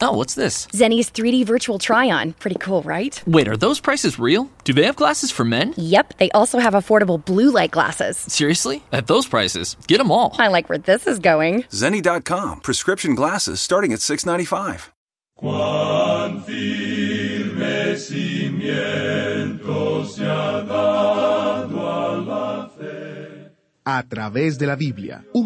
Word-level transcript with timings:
Oh, 0.00 0.12
what's 0.12 0.34
this? 0.34 0.66
Zenny's 0.68 1.10
3D 1.10 1.44
virtual 1.44 1.78
try 1.80 2.08
on. 2.10 2.32
Pretty 2.34 2.56
cool, 2.60 2.82
right? 2.82 3.20
Wait, 3.26 3.48
are 3.48 3.56
those 3.56 3.80
prices 3.80 4.18
real? 4.18 4.48
Do 4.64 4.72
they 4.72 4.84
have 4.84 4.94
glasses 4.96 5.32
for 5.32 5.44
men? 5.44 5.74
Yep, 5.76 6.18
they 6.18 6.30
also 6.30 6.58
have 6.60 6.74
affordable 6.74 7.24
blue 7.24 7.50
light 7.50 7.72
glasses. 7.72 8.16
Seriously? 8.18 8.84
At 8.92 9.08
those 9.08 9.26
prices? 9.26 9.76
Get 9.88 9.98
them 9.98 10.12
all. 10.12 10.36
I 10.38 10.48
like 10.48 10.68
where 10.68 10.78
this 10.78 11.06
is 11.08 11.18
going. 11.18 11.64
Zenny.com. 11.64 12.60
Prescription 12.60 13.14
glasses 13.16 13.60
starting 13.60 13.92
at 13.92 13.98
$6.95. 13.98 14.90
Cuán 15.40 16.42
firme 16.44 17.96
cimiento 18.88 20.04
se 20.06 20.24
ha 20.24 20.62
dado 20.62 21.88
a 21.88 22.16
la 22.18 22.68
fe. 22.76 23.52
A 23.84 24.02
través 24.02 24.58
de 24.58 24.66
la 24.66 24.74
Biblia, 24.76 25.24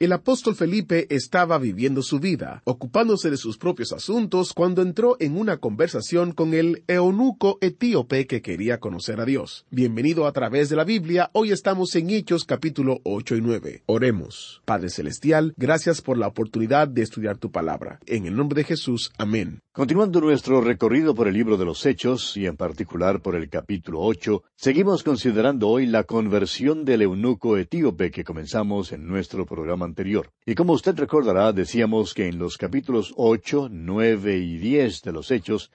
El 0.00 0.12
apóstol 0.12 0.56
Felipe 0.56 1.06
estaba 1.14 1.56
viviendo 1.56 2.02
su 2.02 2.18
vida, 2.18 2.62
ocupándose 2.64 3.30
de 3.30 3.36
sus 3.36 3.58
propios 3.58 3.92
asuntos, 3.92 4.52
cuando 4.52 4.82
entró 4.82 5.16
en 5.20 5.38
una 5.38 5.58
conversación 5.58 6.32
con 6.32 6.52
el 6.52 6.82
eunuco 6.88 7.58
etíope 7.60 8.26
que 8.26 8.42
quería 8.42 8.80
conocer 8.80 9.20
a 9.20 9.24
Dios. 9.24 9.66
Bienvenido 9.70 10.26
a 10.26 10.32
través 10.32 10.68
de 10.68 10.74
la 10.74 10.82
Biblia, 10.82 11.30
hoy 11.32 11.52
estamos 11.52 11.94
en 11.94 12.10
Hechos 12.10 12.44
capítulo 12.44 13.02
8 13.04 13.36
y 13.36 13.40
9. 13.40 13.82
Oremos. 13.86 14.62
Padre 14.64 14.90
Celestial, 14.90 15.54
gracias 15.56 16.02
por 16.02 16.18
la 16.18 16.26
oportunidad 16.26 16.88
de 16.88 17.02
estudiar 17.02 17.38
tu 17.38 17.52
palabra. 17.52 18.00
En 18.06 18.26
el 18.26 18.34
nombre 18.34 18.62
de 18.62 18.64
Jesús, 18.64 19.12
amén. 19.16 19.60
Continuando 19.72 20.20
nuestro 20.20 20.60
recorrido 20.60 21.14
por 21.14 21.28
el 21.28 21.34
libro 21.34 21.56
de 21.56 21.66
los 21.66 21.86
Hechos, 21.86 22.36
y 22.36 22.46
en 22.46 22.56
particular 22.56 23.22
por 23.22 23.36
el 23.36 23.48
capítulo 23.48 24.00
ocho, 24.00 24.42
seguimos 24.56 25.04
considerando 25.04 25.68
hoy 25.68 25.86
la 25.86 26.02
conversión 26.02 26.84
del 26.84 27.02
eunuco 27.02 27.56
etíope 27.56 28.10
que 28.10 28.24
comenzamos 28.24 28.90
en 28.90 29.06
nuestro 29.06 29.46
programa 29.46 29.83
Y 30.46 30.54
como 30.54 30.72
usted 30.72 30.96
recordará, 30.96 31.52
decíamos 31.52 32.14
que 32.14 32.28
en 32.28 32.38
los 32.38 32.56
capítulos 32.56 33.12
ocho, 33.16 33.68
nueve 33.70 34.38
y 34.38 34.56
diez 34.58 35.02
de 35.02 35.12
los 35.12 35.30
Hechos 35.30 35.70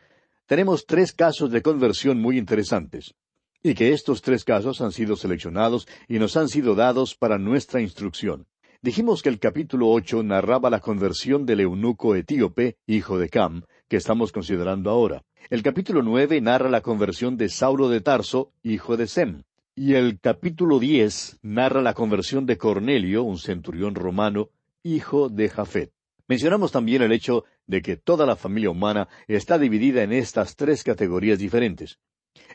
tenemos 0.48 0.86
tres 0.86 1.14
casos 1.14 1.52
de 1.52 1.62
conversión 1.62 2.20
muy 2.20 2.38
interesantes, 2.38 3.14
y 3.62 3.76
que 3.76 3.94
estos 3.94 4.22
tres 4.22 4.44
casos 4.44 4.82
han 4.82 4.92
sido 4.92 5.16
seleccionados 5.16 5.88
y 6.08 6.18
nos 6.18 6.38
han 6.38 6.48
sido 6.48 6.74
dados 6.74 7.16
para 7.16 7.38
nuestra 7.38 7.82
instrucción. 7.82 8.48
Dijimos 8.82 9.22
que 9.22 9.30
el 9.30 9.40
capítulo 9.40 9.90
ocho 9.90 10.24
narraba 10.24 10.70
la 10.70 10.80
conversión 10.80 11.46
del 11.46 11.60
eunuco 11.60 12.16
etíope, 12.16 12.78
hijo 12.88 13.20
de 13.20 13.28
Cam, 13.28 13.64
que 13.90 13.98
estamos 13.98 14.32
considerando 14.32 14.90
ahora. 14.90 15.24
El 15.50 15.64
capítulo 15.64 16.02
nueve 16.02 16.40
narra 16.40 16.70
la 16.70 16.82
conversión 16.82 17.36
de 17.36 17.50
Saulo 17.50 17.90
de 17.90 18.00
Tarso, 18.00 18.54
hijo 18.64 18.96
de 18.96 19.08
Sem. 19.08 19.44
Y 19.82 19.94
el 19.94 20.20
capítulo 20.20 20.78
diez 20.78 21.40
narra 21.42 21.82
la 21.82 21.94
conversión 21.94 22.46
de 22.46 22.58
Cornelio, 22.58 23.24
un 23.24 23.38
centurión 23.38 23.96
romano, 23.96 24.50
hijo 24.84 25.30
de 25.30 25.48
Jafet. 25.48 25.94
Mencionamos 26.28 26.74
también 26.74 27.02
el 27.02 27.14
hecho 27.14 27.46
de 27.66 27.82
que 27.82 27.96
toda 27.96 28.26
la 28.26 28.36
familia 28.36 28.72
humana 28.72 29.08
está 29.26 29.58
dividida 29.58 30.04
en 30.04 30.12
estas 30.12 30.58
tres 30.58 30.84
categorías 30.84 31.40
diferentes. 31.40 31.98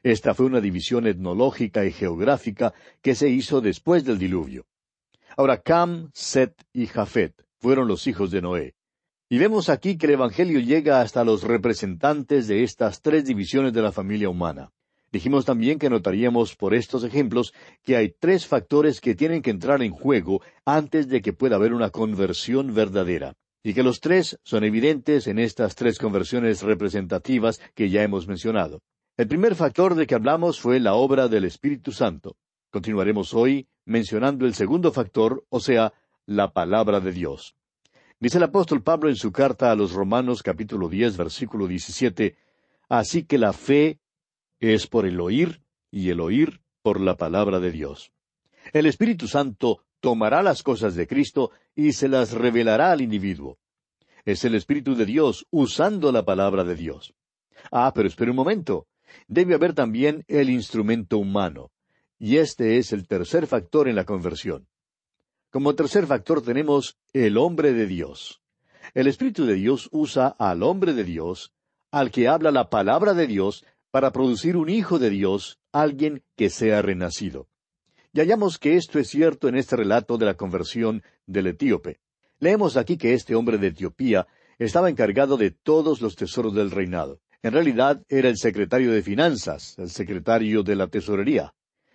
Esta 0.02 0.34
fue 0.34 0.44
una 0.44 0.60
división 0.60 1.06
etnológica 1.06 1.86
y 1.86 1.92
geográfica 1.92 2.74
que 3.00 3.14
se 3.14 3.30
hizo 3.30 3.62
después 3.62 4.04
del 4.04 4.18
diluvio. 4.18 4.66
Ahora, 5.34 5.62
Cam, 5.62 6.10
Set 6.12 6.66
y 6.74 6.88
Jafet 6.88 7.32
fueron 7.56 7.88
los 7.88 8.06
hijos 8.06 8.32
de 8.32 8.42
Noé. 8.42 8.74
Y 9.30 9.38
vemos 9.38 9.70
aquí 9.70 9.96
que 9.96 10.04
el 10.08 10.12
Evangelio 10.12 10.60
llega 10.60 11.00
hasta 11.00 11.24
los 11.24 11.42
representantes 11.42 12.48
de 12.48 12.64
estas 12.64 13.00
tres 13.00 13.24
divisiones 13.24 13.72
de 13.72 13.80
la 13.80 13.92
familia 13.92 14.28
humana. 14.28 14.72
Dijimos 15.14 15.44
también 15.44 15.78
que 15.78 15.88
notaríamos 15.88 16.56
por 16.56 16.74
estos 16.74 17.04
ejemplos 17.04 17.54
que 17.84 17.94
hay 17.94 18.16
tres 18.18 18.48
factores 18.48 19.00
que 19.00 19.14
tienen 19.14 19.42
que 19.42 19.50
entrar 19.50 19.80
en 19.80 19.92
juego 19.92 20.42
antes 20.64 21.06
de 21.06 21.22
que 21.22 21.32
pueda 21.32 21.54
haber 21.54 21.72
una 21.72 21.90
conversión 21.90 22.74
verdadera, 22.74 23.36
y 23.62 23.74
que 23.74 23.84
los 23.84 24.00
tres 24.00 24.40
son 24.42 24.64
evidentes 24.64 25.28
en 25.28 25.38
estas 25.38 25.76
tres 25.76 26.00
conversiones 26.00 26.62
representativas 26.62 27.60
que 27.76 27.90
ya 27.90 28.02
hemos 28.02 28.26
mencionado. 28.26 28.82
El 29.16 29.28
primer 29.28 29.54
factor 29.54 29.94
de 29.94 30.08
que 30.08 30.16
hablamos 30.16 30.58
fue 30.58 30.80
la 30.80 30.94
obra 30.94 31.28
del 31.28 31.44
Espíritu 31.44 31.92
Santo. 31.92 32.34
Continuaremos 32.72 33.34
hoy 33.34 33.68
mencionando 33.84 34.46
el 34.46 34.54
segundo 34.54 34.90
factor, 34.90 35.44
o 35.48 35.60
sea, 35.60 35.92
la 36.26 36.52
palabra 36.52 36.98
de 36.98 37.12
Dios. 37.12 37.54
Dice 38.18 38.38
el 38.38 38.44
apóstol 38.44 38.82
Pablo 38.82 39.08
en 39.08 39.14
su 39.14 39.30
carta 39.30 39.70
a 39.70 39.76
los 39.76 39.92
Romanos 39.92 40.42
capítulo 40.42 40.88
diez 40.88 41.16
versículo 41.16 41.68
diecisiete, 41.68 42.36
Así 42.88 43.24
que 43.24 43.38
la 43.38 43.52
fe 43.52 44.00
es 44.60 44.86
por 44.86 45.06
el 45.06 45.20
oír 45.20 45.62
y 45.90 46.10
el 46.10 46.20
oír 46.20 46.60
por 46.82 47.00
la 47.00 47.16
palabra 47.16 47.60
de 47.60 47.70
Dios. 47.70 48.12
El 48.72 48.86
Espíritu 48.86 49.28
Santo 49.28 49.84
tomará 50.00 50.42
las 50.42 50.62
cosas 50.62 50.94
de 50.94 51.06
Cristo 51.06 51.50
y 51.74 51.92
se 51.92 52.08
las 52.08 52.32
revelará 52.32 52.92
al 52.92 53.00
individuo. 53.00 53.58
Es 54.24 54.44
el 54.44 54.54
Espíritu 54.54 54.94
de 54.94 55.06
Dios 55.06 55.46
usando 55.50 56.12
la 56.12 56.24
palabra 56.24 56.64
de 56.64 56.74
Dios. 56.74 57.14
Ah, 57.70 57.92
pero 57.94 58.08
espere 58.08 58.30
un 58.30 58.36
momento. 58.36 58.86
Debe 59.28 59.54
haber 59.54 59.74
también 59.74 60.24
el 60.28 60.50
instrumento 60.50 61.18
humano. 61.18 61.70
Y 62.18 62.38
este 62.38 62.78
es 62.78 62.92
el 62.92 63.06
tercer 63.06 63.46
factor 63.46 63.88
en 63.88 63.96
la 63.96 64.04
conversión. 64.04 64.66
Como 65.50 65.74
tercer 65.74 66.06
factor 66.06 66.42
tenemos 66.42 66.98
el 67.12 67.36
hombre 67.38 67.72
de 67.72 67.86
Dios. 67.86 68.42
El 68.92 69.06
Espíritu 69.06 69.46
de 69.46 69.54
Dios 69.54 69.88
usa 69.92 70.28
al 70.38 70.62
hombre 70.62 70.94
de 70.94 71.04
Dios, 71.04 71.52
al 71.90 72.10
que 72.10 72.28
habla 72.28 72.50
la 72.50 72.70
palabra 72.70 73.14
de 73.14 73.26
Dios, 73.26 73.64
para 73.94 74.10
producir 74.10 74.56
un 74.56 74.70
hijo 74.70 74.98
de 74.98 75.08
Dios, 75.08 75.60
alguien 75.70 76.24
que 76.34 76.50
sea 76.50 76.82
renacido. 76.82 77.46
Y 78.12 78.18
hallamos 78.18 78.58
que 78.58 78.74
esto 78.74 78.98
es 78.98 79.06
cierto 79.06 79.46
en 79.46 79.54
este 79.54 79.76
relato 79.76 80.18
de 80.18 80.26
la 80.26 80.34
conversión 80.34 81.04
del 81.28 81.46
etíope. 81.46 82.00
Leemos 82.40 82.76
aquí 82.76 82.96
que 82.96 83.14
este 83.14 83.36
hombre 83.36 83.56
de 83.56 83.68
Etiopía 83.68 84.26
estaba 84.58 84.90
encargado 84.90 85.36
de 85.36 85.52
todos 85.52 86.00
los 86.00 86.16
tesoros 86.16 86.54
del 86.54 86.72
reinado. 86.72 87.20
En 87.40 87.52
realidad 87.52 88.02
era 88.08 88.28
el 88.28 88.36
secretario 88.36 88.90
de 88.90 89.00
Finanzas, 89.00 89.78
el 89.78 89.90
secretario 89.90 90.64
de 90.64 90.74
la 90.74 90.88
Tesorería. 90.88 91.54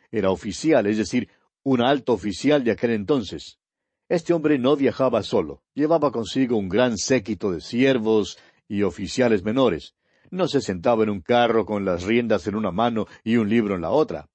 Era 0.09 0.31
oficial, 0.31 0.87
es 0.87 0.95
decir, 0.95 1.27
un 1.63 1.81
alto 1.81 2.13
oficial 2.13 2.63
de 2.63 2.71
aquel 2.71 2.91
entonces. 2.91 3.59
Este 4.07 4.31
hombre 4.31 4.57
no 4.57 4.77
viajaba 4.77 5.21
solo, 5.21 5.63
llevaba 5.73 6.13
consigo 6.13 6.55
un 6.55 6.69
gran 6.69 6.97
séquito 6.97 7.51
de 7.51 7.59
siervos 7.59 8.37
y 8.69 8.83
oficiales 8.83 9.43
menores 9.43 9.95
no 10.31 10.47
se 10.47 10.61
sentaba 10.61 11.03
en 11.03 11.09
un 11.09 11.21
carro 11.21 11.65
con 11.65 11.85
las 11.85 12.03
riendas 12.03 12.47
en 12.47 12.55
una 12.55 12.71
mano 12.71 13.07
y 13.23 13.37
un 13.37 13.49
libro 13.49 13.75
en 13.75 13.81
la 13.81 13.91
otra. 13.91 14.29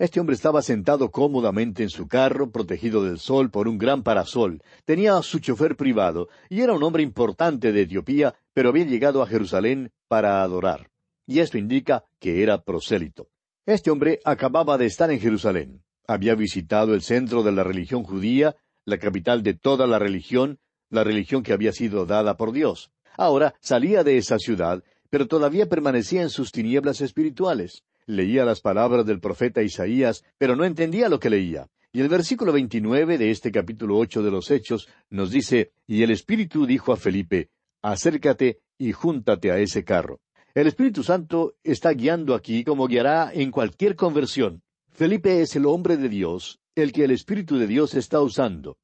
Este 0.00 0.18
hombre 0.18 0.34
estaba 0.34 0.62
sentado 0.62 1.10
cómodamente 1.10 1.82
en 1.82 1.90
su 1.90 2.08
carro, 2.08 2.50
protegido 2.50 3.04
del 3.04 3.18
sol 3.18 3.50
por 3.50 3.68
un 3.68 3.76
gran 3.76 4.02
parasol. 4.02 4.62
Tenía 4.86 5.20
su 5.20 5.40
chofer 5.40 5.76
privado, 5.76 6.30
y 6.48 6.62
era 6.62 6.72
un 6.72 6.82
hombre 6.82 7.02
importante 7.02 7.70
de 7.70 7.82
Etiopía, 7.82 8.34
pero 8.54 8.70
había 8.70 8.86
llegado 8.86 9.22
a 9.22 9.26
Jerusalén 9.26 9.92
para 10.08 10.42
adorar. 10.42 10.90
Y 11.26 11.40
esto 11.40 11.58
indica 11.58 12.04
que 12.18 12.42
era 12.42 12.62
prosélito. 12.62 13.28
Este 13.66 13.90
hombre 13.90 14.20
acababa 14.24 14.78
de 14.78 14.86
estar 14.86 15.10
en 15.10 15.20
Jerusalén. 15.20 15.82
Había 16.06 16.34
visitado 16.34 16.94
el 16.94 17.02
centro 17.02 17.42
de 17.42 17.52
la 17.52 17.62
religión 17.62 18.02
judía, 18.02 18.56
la 18.86 18.96
capital 18.96 19.42
de 19.42 19.52
toda 19.52 19.86
la 19.86 19.98
religión, 19.98 20.58
la 20.88 21.04
religión 21.04 21.42
que 21.42 21.52
había 21.52 21.72
sido 21.72 22.06
dada 22.06 22.38
por 22.38 22.52
Dios. 22.52 22.90
Ahora 23.18 23.54
salía 23.60 24.02
de 24.02 24.16
esa 24.16 24.38
ciudad 24.38 24.82
pero 25.10 25.26
todavía 25.26 25.68
permanecía 25.68 26.22
en 26.22 26.30
sus 26.30 26.52
tinieblas 26.52 27.00
espirituales. 27.00 27.82
Leía 28.06 28.44
las 28.44 28.60
palabras 28.60 29.04
del 29.04 29.20
profeta 29.20 29.62
Isaías, 29.62 30.24
pero 30.38 30.56
no 30.56 30.64
entendía 30.64 31.08
lo 31.08 31.20
que 31.20 31.30
leía. 31.30 31.68
Y 31.92 32.00
el 32.00 32.08
versículo 32.08 32.52
veintinueve 32.52 33.18
de 33.18 33.30
este 33.30 33.50
capítulo 33.50 33.98
ocho 33.98 34.22
de 34.22 34.30
los 34.30 34.50
Hechos 34.50 34.88
nos 35.10 35.30
dice, 35.30 35.72
Y 35.86 36.02
el 36.04 36.12
Espíritu 36.12 36.64
dijo 36.64 36.92
a 36.92 36.96
Felipe, 36.96 37.50
Acércate 37.82 38.60
y 38.78 38.92
júntate 38.92 39.50
a 39.50 39.58
ese 39.58 39.84
carro. 39.84 40.20
El 40.54 40.68
Espíritu 40.68 41.02
Santo 41.02 41.54
está 41.62 41.90
guiando 41.90 42.34
aquí 42.34 42.64
como 42.64 42.86
guiará 42.86 43.32
en 43.32 43.50
cualquier 43.50 43.96
conversión. 43.96 44.62
Felipe 44.90 45.42
es 45.42 45.56
el 45.56 45.66
hombre 45.66 45.96
de 45.96 46.08
Dios, 46.08 46.60
el 46.74 46.92
que 46.92 47.04
el 47.04 47.10
Espíritu 47.10 47.58
de 47.58 47.66
Dios 47.66 47.94
está 47.94 48.20
usando. 48.20 48.76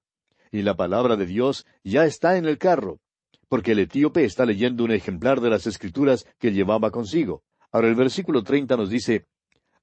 Y 0.51 0.63
la 0.63 0.77
palabra 0.77 1.17
de 1.17 1.27
Dios 1.27 1.67
ya 1.85 2.05
está 2.05 2.37
en 2.37 2.47
el 2.47 2.59
carro, 2.59 3.01
porque 3.49 3.73
el 3.73 3.81
etíope 3.81 4.25
está 4.25 4.45
leyendo 4.45 4.85
un 4.85 4.93
ejemplar 4.93 5.41
de 5.41 5.51
las 5.51 5.67
escrituras 5.67 6.27
que 6.39 6.53
llevaba 6.53 6.91
consigo. 6.91 7.43
Ahora 7.71 7.89
el 7.89 7.95
versículo 7.95 8.43
treinta 8.43 8.77
nos 8.77 8.91
dice, 8.91 9.27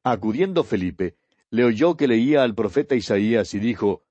Acudiendo 0.04 0.63
Felipe, 0.63 1.15
le 1.50 1.63
oyó 1.63 1.95
que 1.95 2.07
leía 2.07 2.44
al 2.44 2.56
profeta 2.56 2.95
Isaías 2.95 3.54
y 3.54 3.60
dijo, 3.60 4.04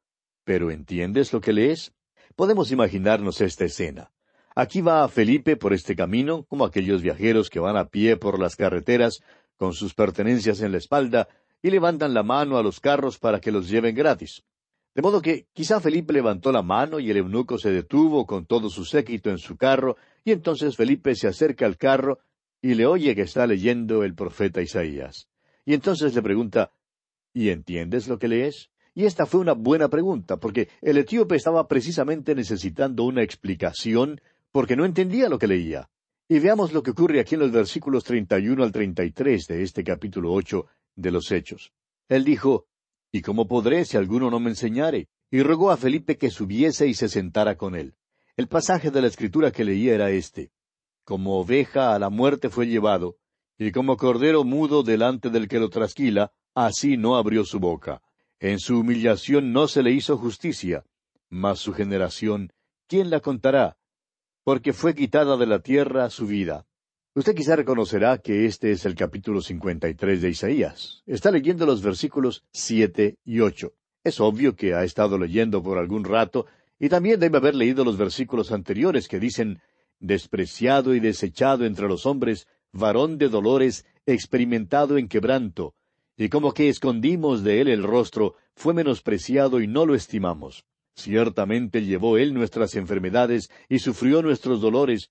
¿Pero 0.45 0.71
entiendes 0.71 1.33
lo 1.33 1.41
que 1.41 1.53
lees? 1.53 1.93
Podemos 2.37 2.73
imaginarnos 2.73 3.41
esta 3.41 3.65
escena. 3.65 4.11
Aquí 4.55 4.81
va 4.81 5.09
Felipe 5.09 5.57
por 5.57 5.73
este 5.73 5.97
camino, 5.97 6.45
como 6.45 6.65
aquellos 6.65 7.03
viajeros 7.03 7.49
que 7.49 7.61
van 7.61 7.77
a 7.77 7.87
pie 7.87 8.17
por 8.17 8.39
las 8.39 8.57
carreteras, 8.57 9.23
con 9.57 9.73
sus 9.73 9.95
pertenencias 9.95 10.61
en 10.61 10.73
la 10.73 10.79
espalda, 10.79 11.29
y 11.63 11.71
levantan 11.71 12.13
la 12.13 12.23
mano 12.23 12.59
a 12.59 12.63
los 12.63 12.81
carros 12.81 13.19
para 13.19 13.41
que 13.41 13.53
los 13.53 13.69
lleven 13.69 13.95
gratis. 13.95 14.43
De 14.95 15.03
modo 15.03 15.23
que 15.23 15.47
quizá 15.53 15.81
Felipe 15.81 16.13
levantó 16.13 16.53
la 16.53 16.63
mano 16.63 17.01
y 17.01 17.11
el 17.11 17.17
eunuco 17.17 17.59
se 17.59 17.71
detuvo 17.71 18.27
con 18.27 18.47
todo 18.47 18.69
su 18.69 18.85
séquito 18.85 19.31
en 19.31 19.39
su 19.39 19.57
carro, 19.57 19.97
y 20.25 20.33
entonces 20.33 20.77
Felipe 20.77 21.15
se 21.15 21.29
acerca 21.29 21.67
al 21.67 21.77
carro 21.77 22.19
y 22.61 22.75
le 22.75 22.87
oye 22.87 23.15
que 23.15 23.23
está 23.23 23.47
leyendo 23.47 24.05
el 24.05 24.15
profeta 24.15 24.61
Isaías. 24.61 25.29
Y 25.65 25.75
entonces 25.75 26.15
le 26.15 26.23
pregunta, 26.23 26.73
¿Y 27.35 27.49
entiendes 27.49 28.09
lo 28.09 28.19
que 28.19 28.29
lees? 28.29 28.71
Y 28.95 29.07
esta 29.07 29.25
fue 29.25 29.41
una 29.41 29.55
buena 29.55 29.89
pregunta, 29.89 30.37
porque 30.37 30.69
el 30.83 30.99
etíope 30.99 31.37
estaba 31.37 31.67
precisamente 31.67 32.35
necesitando 32.35 33.05
una 33.05 33.23
explicación, 33.23 34.21
porque 34.51 34.77
no 34.77 34.85
entendía 34.85 35.31
lo 35.31 35.39
que 35.39 35.47
leía. 35.47 35.89
Y 36.29 36.39
veamos 36.41 36.73
lo 36.73 36.83
que 36.83 36.91
ocurre 36.91 37.21
aquí 37.21 37.35
en 37.35 37.41
los 37.41 37.53
versículos 37.53 38.05
31 38.05 38.63
al 38.63 38.73
33 38.73 39.47
de 39.47 39.63
este 39.63 39.83
capítulo 39.83 40.33
ocho 40.33 40.67
de 40.95 41.11
los 41.11 41.31
Hechos. 41.33 41.73
Él 42.09 42.25
dijo, 42.25 42.67
¿Y 43.13 43.21
cómo 43.21 43.47
podré 43.47 43.85
si 43.85 43.99
alguno 43.99 44.31
no 44.31 44.41
me 44.41 44.49
enseñare? 44.49 45.09
Y 45.31 45.43
rogó 45.43 45.71
a 45.71 45.77
Felipe 45.77 46.17
que 46.17 46.31
subiese 46.31 46.89
y 46.89 46.95
se 46.95 47.11
sentara 47.11 47.57
con 47.57 47.75
él. 47.75 47.95
El 48.37 48.49
pasaje 48.49 48.91
de 48.91 49.03
la 49.03 49.09
escritura 49.09 49.51
que 49.51 49.65
leía 49.65 49.95
era 49.95 50.11
este. 50.11 50.51
Como 51.05 51.39
oveja 51.39 51.95
a 51.95 51.99
la 51.99 52.09
muerte 52.09 52.49
fue 52.49 52.67
llevado, 52.67 53.19
y 53.59 53.71
como 53.71 53.99
cordero 53.99 54.45
mudo 54.45 54.83
delante 54.83 55.29
del 55.29 55.47
que 55.47 55.59
lo 55.61 55.69
trasquila, 55.69 56.33
así 56.55 56.97
no 56.97 57.17
abrió 57.17 57.45
su 57.45 57.61
boca. 57.61 58.03
En 58.41 58.59
su 58.59 58.81
humillación 58.81 59.53
no 59.53 59.69
se 59.69 59.83
le 59.83 59.93
hizo 59.93 60.17
justicia, 60.17 60.85
mas 61.29 61.59
su 61.59 61.75
generación, 61.75 62.53
¿quién 62.87 63.11
la 63.11 63.21
contará? 63.21 63.77
Porque 64.43 64.73
fue 64.73 64.95
quitada 64.95 65.37
de 65.37 65.47
la 65.47 65.61
tierra 65.61 66.09
su 66.09 66.27
vida. 66.27 66.67
Usted 67.15 67.35
quizá 67.35 67.57
reconocerá 67.57 68.17
que 68.17 68.47
este 68.47 68.73
es 68.73 68.87
el 68.87 68.95
capítulo 68.95 69.43
53 69.43 70.23
de 70.23 70.31
Isaías. 70.31 71.03
Está 71.05 71.31
leyendo 71.31 71.67
los 71.67 71.83
versículos 71.83 72.43
siete 72.53 73.19
y 73.23 73.41
ocho. 73.41 73.75
Es 74.03 74.19
obvio 74.19 74.57
que 74.57 74.73
ha 74.73 74.83
estado 74.83 75.19
leyendo 75.19 75.63
por 75.63 75.77
algún 75.77 76.05
rato 76.05 76.47
y 76.79 76.89
también 76.89 77.21
debe 77.21 77.37
haber 77.37 77.55
leído 77.55 77.85
los 77.85 77.99
versículos 77.99 78.51
anteriores 78.51 79.09
que 79.09 79.21
dicen 79.21 79.61
despreciado 80.01 80.95
y 80.95 81.01
desechado 81.01 81.67
entre 81.67 81.87
los 81.87 82.07
hombres, 82.07 82.49
varón 82.73 83.19
de 83.19 83.29
dolores, 83.29 83.85
experimentado 84.07 84.97
en 84.97 85.07
quebranto, 85.07 85.75
y 86.17 86.31
como 86.31 86.55
que 86.55 86.71
escondimos 86.71 87.45
de 87.45 87.61
él 87.61 87.69
el 87.69 87.83
rostro, 87.83 88.37
fue 88.57 88.73
menospreciado 88.73 89.61
y 89.61 89.67
no 89.67 89.85
lo 89.85 89.95
estimamos. 89.95 90.65
Ciertamente 90.97 91.85
llevó 91.85 92.17
él 92.17 92.33
nuestras 92.33 92.75
enfermedades 92.75 93.51
y 93.69 93.81
sufrió 93.81 94.23
nuestros 94.23 94.61
dolores, 94.61 95.11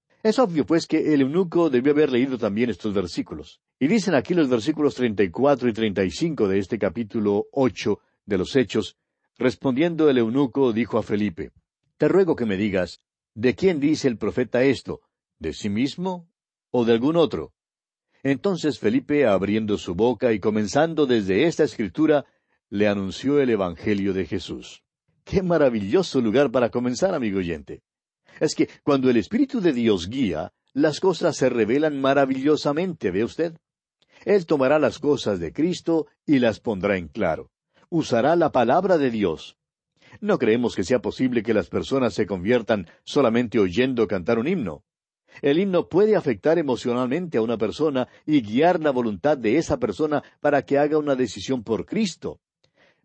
Es 0.23 0.37
obvio, 0.37 0.65
pues, 0.65 0.85
que 0.85 1.13
el 1.13 1.21
eunuco 1.21 1.69
debió 1.69 1.93
haber 1.93 2.11
leído 2.11 2.37
también 2.37 2.69
estos 2.69 2.93
versículos. 2.93 3.59
Y 3.79 3.87
dicen 3.87 4.13
aquí 4.13 4.35
los 4.35 4.49
versículos 4.49 4.93
treinta 4.93 5.23
y 5.23 5.31
cuatro 5.31 5.67
y 5.67 5.73
treinta 5.73 6.03
y 6.03 6.11
cinco 6.11 6.47
de 6.47 6.59
este 6.59 6.77
capítulo 6.77 7.47
ocho 7.51 7.99
de 8.25 8.37
los 8.37 8.55
Hechos, 8.55 8.97
respondiendo 9.37 10.09
el 10.09 10.19
eunuco 10.19 10.73
dijo 10.73 10.99
a 10.99 11.03
Felipe, 11.03 11.51
Te 11.97 12.07
ruego 12.07 12.35
que 12.35 12.45
me 12.45 12.55
digas, 12.57 13.01
¿de 13.33 13.55
quién 13.55 13.79
dice 13.79 14.07
el 14.07 14.17
profeta 14.17 14.63
esto? 14.63 15.01
¿De 15.39 15.53
sí 15.53 15.69
mismo 15.69 16.29
o 16.69 16.85
de 16.85 16.93
algún 16.93 17.15
otro? 17.15 17.53
Entonces 18.21 18.77
Felipe, 18.77 19.25
abriendo 19.25 19.79
su 19.79 19.95
boca 19.95 20.31
y 20.33 20.39
comenzando 20.39 21.07
desde 21.07 21.45
esta 21.45 21.63
escritura, 21.63 22.25
le 22.69 22.87
anunció 22.87 23.39
el 23.39 23.49
Evangelio 23.49 24.13
de 24.13 24.27
Jesús. 24.27 24.83
Qué 25.23 25.41
maravilloso 25.41 26.21
lugar 26.21 26.51
para 26.51 26.69
comenzar, 26.69 27.15
amigo 27.15 27.39
oyente. 27.39 27.81
Es 28.39 28.55
que 28.55 28.69
cuando 28.83 29.09
el 29.09 29.17
Espíritu 29.17 29.61
de 29.61 29.73
Dios 29.73 30.09
guía, 30.09 30.53
las 30.73 30.99
cosas 30.99 31.35
se 31.35 31.49
revelan 31.49 31.99
maravillosamente, 31.99 33.11
¿ve 33.11 33.23
usted? 33.23 33.57
Él 34.25 34.45
tomará 34.45 34.79
las 34.79 34.99
cosas 34.99 35.39
de 35.39 35.51
Cristo 35.51 36.07
y 36.25 36.39
las 36.39 36.59
pondrá 36.59 36.97
en 36.97 37.07
claro. 37.07 37.49
Usará 37.89 38.35
la 38.35 38.51
palabra 38.51 38.97
de 38.97 39.09
Dios. 39.11 39.57
No 40.19 40.37
creemos 40.37 40.75
que 40.75 40.83
sea 40.83 41.01
posible 41.01 41.43
que 41.43 41.53
las 41.53 41.69
personas 41.69 42.13
se 42.13 42.25
conviertan 42.25 42.87
solamente 43.03 43.59
oyendo 43.59 44.07
cantar 44.07 44.39
un 44.39 44.47
himno. 44.47 44.83
El 45.41 45.59
himno 45.59 45.87
puede 45.87 46.15
afectar 46.15 46.59
emocionalmente 46.59 47.37
a 47.37 47.41
una 47.41 47.57
persona 47.57 48.07
y 48.25 48.41
guiar 48.41 48.81
la 48.81 48.91
voluntad 48.91 49.37
de 49.37 49.57
esa 49.57 49.77
persona 49.77 50.23
para 50.41 50.63
que 50.63 50.77
haga 50.77 50.97
una 50.97 51.15
decisión 51.15 51.63
por 51.63 51.85
Cristo. 51.85 52.39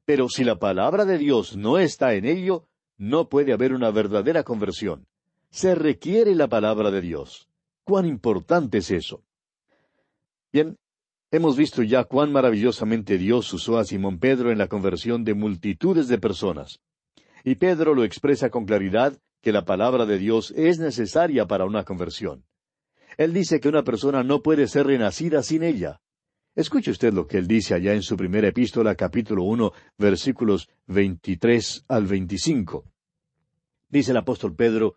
Pero 0.04 0.28
si 0.28 0.44
la 0.44 0.58
palabra 0.58 1.04
de 1.04 1.18
Dios 1.18 1.56
no 1.56 1.78
está 1.78 2.14
en 2.14 2.26
ello, 2.26 2.68
no 2.98 3.28
puede 3.28 3.52
haber 3.52 3.72
una 3.72 3.90
verdadera 3.90 4.42
conversión. 4.42 5.06
Se 5.50 5.74
requiere 5.74 6.34
la 6.34 6.48
palabra 6.48 6.90
de 6.90 7.00
Dios. 7.00 7.48
¿Cuán 7.84 8.06
importante 8.06 8.78
es 8.78 8.90
eso? 8.90 9.24
Bien, 10.52 10.76
Hemos 11.32 11.56
visto 11.56 11.82
ya 11.82 12.04
cuán 12.04 12.30
maravillosamente 12.30 13.18
Dios 13.18 13.52
usó 13.52 13.78
a 13.78 13.84
Simón 13.84 14.20
Pedro 14.20 14.52
en 14.52 14.58
la 14.58 14.68
conversión 14.68 15.24
de 15.24 15.34
multitudes 15.34 16.06
de 16.06 16.18
personas. 16.18 16.80
Y 17.42 17.56
Pedro 17.56 17.94
lo 17.94 18.04
expresa 18.04 18.48
con 18.48 18.64
claridad 18.64 19.18
que 19.42 19.50
la 19.50 19.64
palabra 19.64 20.06
de 20.06 20.18
Dios 20.18 20.52
es 20.56 20.78
necesaria 20.78 21.46
para 21.46 21.64
una 21.64 21.84
conversión. 21.84 22.44
Él 23.18 23.32
dice 23.32 23.58
que 23.58 23.68
una 23.68 23.82
persona 23.82 24.22
no 24.22 24.40
puede 24.40 24.68
ser 24.68 24.86
renacida 24.86 25.42
sin 25.42 25.64
ella. 25.64 26.00
Escuche 26.54 26.92
usted 26.92 27.12
lo 27.12 27.26
que 27.26 27.38
él 27.38 27.48
dice 27.48 27.74
allá 27.74 27.92
en 27.92 28.02
su 28.02 28.16
primera 28.16 28.48
epístola, 28.48 28.94
capítulo 28.94 29.42
uno, 29.42 29.72
versículos 29.98 30.68
veintitrés 30.86 31.84
al 31.88 32.06
veinticinco. 32.06 32.84
Dice 33.88 34.12
el 34.12 34.16
apóstol 34.16 34.54
Pedro, 34.54 34.96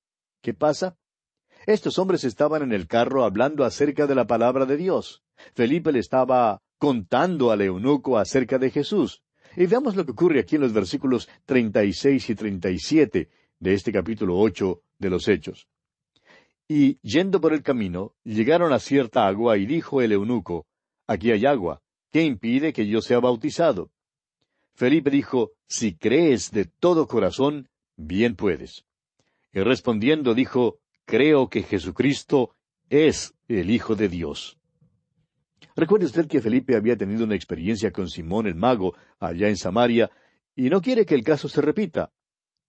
¿qué 0.41 0.53
pasa? 0.53 0.97
Estos 1.65 1.99
hombres 1.99 2.23
estaban 2.23 2.63
en 2.63 2.71
el 2.71 2.87
carro 2.87 3.23
hablando 3.23 3.63
acerca 3.63 4.07
de 4.07 4.15
la 4.15 4.25
palabra 4.25 4.65
de 4.65 4.77
Dios. 4.77 5.23
Felipe 5.53 5.91
le 5.91 5.99
estaba 5.99 6.61
contando 6.77 7.51
al 7.51 7.61
eunuco 7.61 8.17
acerca 8.17 8.57
de 8.57 8.71
Jesús. 8.71 9.21
Y 9.55 9.67
veamos 9.67 9.95
lo 9.95 10.05
que 10.05 10.13
ocurre 10.13 10.39
aquí 10.39 10.55
en 10.55 10.61
los 10.61 10.73
versículos 10.73 11.29
treinta 11.45 11.83
y 11.83 11.93
seis 11.93 12.29
y 12.29 12.35
treinta 12.35 12.69
y 12.69 12.79
siete 12.79 13.29
de 13.59 13.73
este 13.73 13.91
capítulo 13.91 14.39
ocho 14.39 14.81
de 14.97 15.09
los 15.09 15.27
Hechos. 15.27 15.67
Y 16.67 16.99
yendo 17.01 17.41
por 17.41 17.53
el 17.53 17.63
camino, 17.63 18.15
llegaron 18.23 18.71
a 18.71 18.79
cierta 18.79 19.27
agua, 19.27 19.57
y 19.57 19.65
dijo 19.65 20.01
el 20.01 20.13
eunuco, 20.13 20.65
Aquí 21.05 21.31
hay 21.31 21.45
agua, 21.45 21.81
¿qué 22.11 22.23
impide 22.23 22.71
que 22.71 22.87
yo 22.87 23.01
sea 23.01 23.19
bautizado? 23.19 23.91
Felipe 24.73 25.09
dijo, 25.09 25.51
Si 25.67 25.97
crees 25.97 26.49
de 26.51 26.65
todo 26.65 27.07
corazón, 27.07 27.69
bien 27.97 28.35
puedes. 28.35 28.85
Y 29.53 29.59
respondiendo 29.61 30.33
dijo, 30.33 30.79
Creo 31.05 31.49
que 31.49 31.63
Jesucristo 31.63 32.55
es 32.89 33.33
el 33.47 33.69
Hijo 33.69 33.95
de 33.95 34.07
Dios. 34.07 34.57
Recuerde 35.75 36.05
usted 36.05 36.27
que 36.27 36.41
Felipe 36.41 36.75
había 36.75 36.97
tenido 36.97 37.23
una 37.25 37.35
experiencia 37.35 37.91
con 37.91 38.09
Simón 38.09 38.47
el 38.47 38.55
mago 38.55 38.95
allá 39.19 39.49
en 39.49 39.57
Samaria, 39.57 40.09
y 40.55 40.69
no 40.69 40.81
quiere 40.81 41.05
que 41.05 41.15
el 41.15 41.23
caso 41.23 41.47
se 41.47 41.61
repita. 41.61 42.11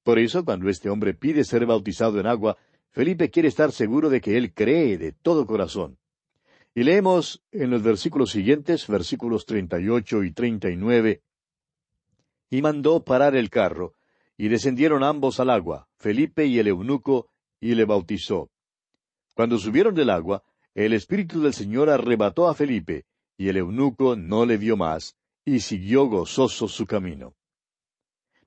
Por 0.02 0.18
eso, 0.18 0.44
cuando 0.44 0.68
este 0.68 0.88
hombre 0.88 1.14
pide 1.14 1.44
ser 1.44 1.66
bautizado 1.66 2.18
en 2.20 2.26
agua, 2.26 2.56
Felipe 2.90 3.30
quiere 3.30 3.48
estar 3.48 3.72
seguro 3.72 4.10
de 4.10 4.20
que 4.20 4.36
él 4.36 4.52
cree 4.52 4.98
de 4.98 5.12
todo 5.12 5.46
corazón. 5.46 5.98
Y 6.74 6.84
leemos 6.84 7.42
en 7.50 7.70
los 7.70 7.82
versículos 7.82 8.30
siguientes, 8.30 8.86
versículos 8.86 9.46
treinta 9.46 9.80
y 9.80 9.88
ocho 9.88 10.22
y 10.22 10.32
treinta 10.32 10.70
y 10.70 10.76
nueve, 10.76 11.22
y 12.50 12.60
mandó 12.60 13.02
parar 13.02 13.34
el 13.34 13.50
carro, 13.50 13.94
y 14.42 14.48
descendieron 14.48 15.04
ambos 15.04 15.38
al 15.38 15.50
agua, 15.50 15.86
Felipe 15.98 16.44
y 16.46 16.58
el 16.58 16.66
eunuco, 16.66 17.28
y 17.60 17.76
le 17.76 17.84
bautizó. 17.84 18.50
Cuando 19.34 19.56
subieron 19.56 19.94
del 19.94 20.10
agua, 20.10 20.42
el 20.74 20.94
Espíritu 20.94 21.40
del 21.42 21.54
Señor 21.54 21.88
arrebató 21.88 22.48
a 22.48 22.54
Felipe, 22.54 23.04
y 23.36 23.50
el 23.50 23.58
eunuco 23.58 24.16
no 24.16 24.44
le 24.44 24.56
vio 24.56 24.76
más, 24.76 25.14
y 25.44 25.60
siguió 25.60 26.06
gozoso 26.06 26.66
su 26.66 26.86
camino. 26.86 27.36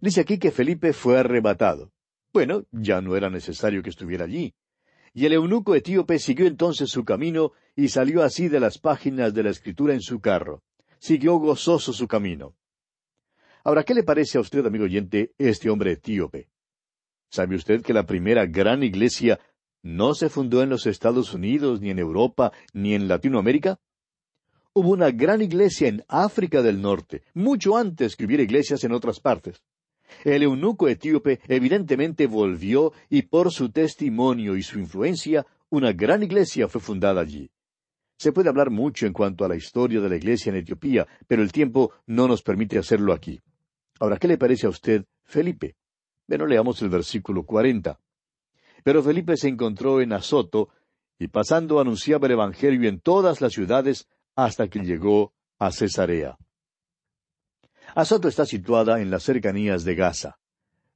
Dice 0.01 0.19
aquí 0.19 0.37
que 0.37 0.51
Felipe 0.51 0.91
fue 0.91 1.17
arrebatado. 1.17 1.93
Bueno, 2.33 2.65
ya 2.73 2.99
no 2.99 3.15
era 3.15 3.29
necesario 3.29 3.81
que 3.81 3.91
estuviera 3.91 4.25
allí. 4.25 4.53
Y 5.13 5.25
el 5.27 5.31
eunuco 5.31 5.75
etíope 5.75 6.19
siguió 6.19 6.45
entonces 6.45 6.89
su 6.89 7.05
camino 7.05 7.53
y 7.73 7.87
salió 7.87 8.21
así 8.21 8.49
de 8.49 8.59
las 8.59 8.79
páginas 8.79 9.33
de 9.33 9.43
la 9.43 9.51
escritura 9.51 9.93
en 9.93 10.01
su 10.01 10.19
carro. 10.19 10.61
Siguió 10.99 11.37
gozoso 11.37 11.93
su 11.93 12.05
camino. 12.05 12.53
Ahora, 13.65 13.83
¿qué 13.83 13.95
le 13.95 14.03
parece 14.03 14.37
a 14.37 14.41
usted, 14.41 14.63
amigo 14.63 14.83
oyente, 14.83 15.33
este 15.39 15.71
hombre 15.71 15.93
etíope? 15.93 16.49
¿Sabe 17.31 17.55
usted 17.55 17.81
que 17.81 17.93
la 17.93 18.05
primera 18.05 18.45
gran 18.45 18.83
iglesia 18.83 19.39
no 19.81 20.13
se 20.13 20.29
fundó 20.29 20.61
en 20.61 20.69
los 20.69 20.85
Estados 20.85 21.33
Unidos, 21.33 21.81
ni 21.81 21.89
en 21.89 21.97
Europa, 21.97 22.51
ni 22.73 22.93
en 22.93 23.07
Latinoamérica? 23.07 23.79
Hubo 24.71 24.91
una 24.91 25.09
gran 25.09 25.41
iglesia 25.41 25.87
en 25.87 26.03
África 26.07 26.61
del 26.61 26.79
Norte, 26.79 27.23
mucho 27.33 27.75
antes 27.75 28.15
que 28.15 28.25
hubiera 28.25 28.43
iglesias 28.43 28.83
en 28.83 28.91
otras 28.91 29.19
partes. 29.19 29.63
El 30.23 30.43
eunuco 30.43 30.87
etíope 30.87 31.39
evidentemente 31.47 32.27
volvió 32.27 32.93
y 33.09 33.23
por 33.23 33.51
su 33.51 33.71
testimonio 33.71 34.55
y 34.55 34.61
su 34.61 34.77
influencia, 34.77 35.43
una 35.71 35.91
gran 35.91 36.21
iglesia 36.21 36.67
fue 36.67 36.81
fundada 36.81 37.21
allí. 37.21 37.49
Se 38.19 38.31
puede 38.31 38.49
hablar 38.49 38.69
mucho 38.69 39.07
en 39.07 39.13
cuanto 39.13 39.43
a 39.43 39.47
la 39.47 39.55
historia 39.55 40.01
de 40.01 40.09
la 40.09 40.17
iglesia 40.17 40.51
en 40.51 40.57
Etiopía, 40.57 41.07
pero 41.25 41.41
el 41.41 41.51
tiempo 41.51 41.93
no 42.05 42.27
nos 42.27 42.43
permite 42.43 42.77
hacerlo 42.77 43.11
aquí. 43.11 43.41
Ahora, 43.99 44.17
¿qué 44.17 44.27
le 44.27 44.37
parece 44.37 44.67
a 44.67 44.69
usted 44.69 45.05
Felipe? 45.23 45.75
Bueno, 46.27 46.45
leamos 46.45 46.81
el 46.81 46.89
versículo 46.89 47.43
cuarenta. 47.45 47.99
Pero 48.83 49.01
Felipe 49.01 49.37
se 49.37 49.47
encontró 49.47 50.01
en 50.01 50.13
Azoto, 50.13 50.69
y 51.17 51.27
pasando 51.27 51.79
anunciaba 51.79 52.27
el 52.27 52.33
Evangelio 52.33 52.89
en 52.89 52.99
todas 52.99 53.41
las 53.41 53.53
ciudades 53.53 54.07
hasta 54.35 54.67
que 54.67 54.79
llegó 54.79 55.33
a 55.57 55.71
Cesarea. 55.71 56.37
Azoto 57.95 58.27
está 58.27 58.45
situada 58.45 59.01
en 59.01 59.09
las 59.09 59.23
cercanías 59.23 59.85
de 59.85 59.95
Gaza. 59.95 60.39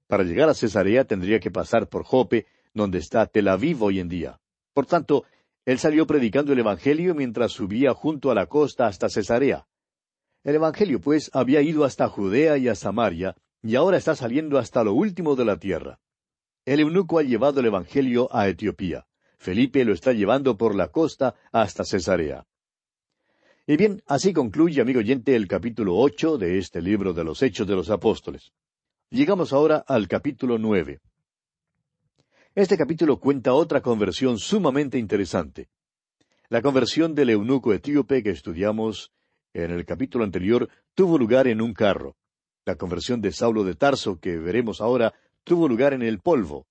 Para 0.07 0.23
llegar 0.23 0.49
a 0.49 0.53
Cesarea 0.53 1.05
tendría 1.05 1.39
que 1.39 1.51
pasar 1.51 1.87
por 1.87 2.03
Jope, 2.03 2.47
donde 2.73 2.97
está 2.97 3.25
Tel 3.27 3.47
Aviv 3.47 3.81
hoy 3.81 3.99
en 3.99 4.09
día. 4.09 4.41
Por 4.73 4.85
tanto, 4.85 5.23
él 5.65 5.79
salió 5.79 6.05
predicando 6.05 6.51
el 6.51 6.59
Evangelio 6.59 7.15
mientras 7.15 7.51
subía 7.51 7.93
junto 7.93 8.31
a 8.31 8.35
la 8.35 8.47
costa 8.47 8.87
hasta 8.87 9.07
Cesarea. 9.07 9.67
El 10.43 10.55
Evangelio, 10.55 11.01
pues, 11.01 11.29
había 11.33 11.61
ido 11.61 11.83
hasta 11.83 12.07
Judea 12.07 12.57
y 12.57 12.67
a 12.67 12.75
Samaria, 12.75 13.35
y 13.61 13.75
ahora 13.75 13.97
está 13.97 14.15
saliendo 14.15 14.57
hasta 14.57 14.83
lo 14.83 14.93
último 14.93 15.35
de 15.35 15.45
la 15.45 15.57
tierra. 15.57 15.99
El 16.65 16.79
eunuco 16.79 17.19
ha 17.19 17.23
llevado 17.23 17.59
el 17.59 17.65
Evangelio 17.65 18.29
a 18.31 18.47
Etiopía. 18.47 19.05
Felipe 19.37 19.83
lo 19.85 19.93
está 19.93 20.13
llevando 20.13 20.57
por 20.57 20.75
la 20.75 20.89
costa 20.89 21.35
hasta 21.51 21.83
Cesarea. 21.83 22.45
Y 23.65 23.77
bien, 23.77 24.01
así 24.07 24.33
concluye, 24.33 24.81
amigo 24.81 24.99
oyente, 24.99 25.35
el 25.35 25.47
capítulo 25.47 25.95
ocho 25.95 26.37
de 26.37 26.57
este 26.57 26.81
libro 26.81 27.13
de 27.13 27.23
los 27.23 27.41
Hechos 27.41 27.67
de 27.67 27.75
los 27.75 27.89
Apóstoles. 27.89 28.51
Llegamos 29.09 29.53
ahora 29.53 29.83
al 29.87 30.07
capítulo 30.07 30.57
nueve. 30.57 30.99
Este 32.55 32.77
capítulo 32.77 33.19
cuenta 33.19 33.53
otra 33.53 33.81
conversión 33.81 34.39
sumamente 34.39 34.97
interesante. 34.97 35.69
La 36.49 36.61
conversión 36.61 37.13
del 37.13 37.29
eunuco 37.29 37.73
etíope 37.73 38.23
que 38.23 38.31
estudiamos 38.31 39.11
en 39.65 39.71
el 39.71 39.85
capítulo 39.85 40.23
anterior 40.23 40.69
tuvo 40.93 41.17
lugar 41.17 41.47
en 41.47 41.61
un 41.61 41.73
carro. 41.73 42.15
La 42.65 42.75
conversión 42.75 43.21
de 43.21 43.31
Saulo 43.31 43.63
de 43.63 43.75
Tarso, 43.75 44.19
que 44.19 44.37
veremos 44.37 44.81
ahora, 44.81 45.13
tuvo 45.43 45.67
lugar 45.67 45.93
en 45.93 46.01
el 46.01 46.19
polvo. 46.19 46.67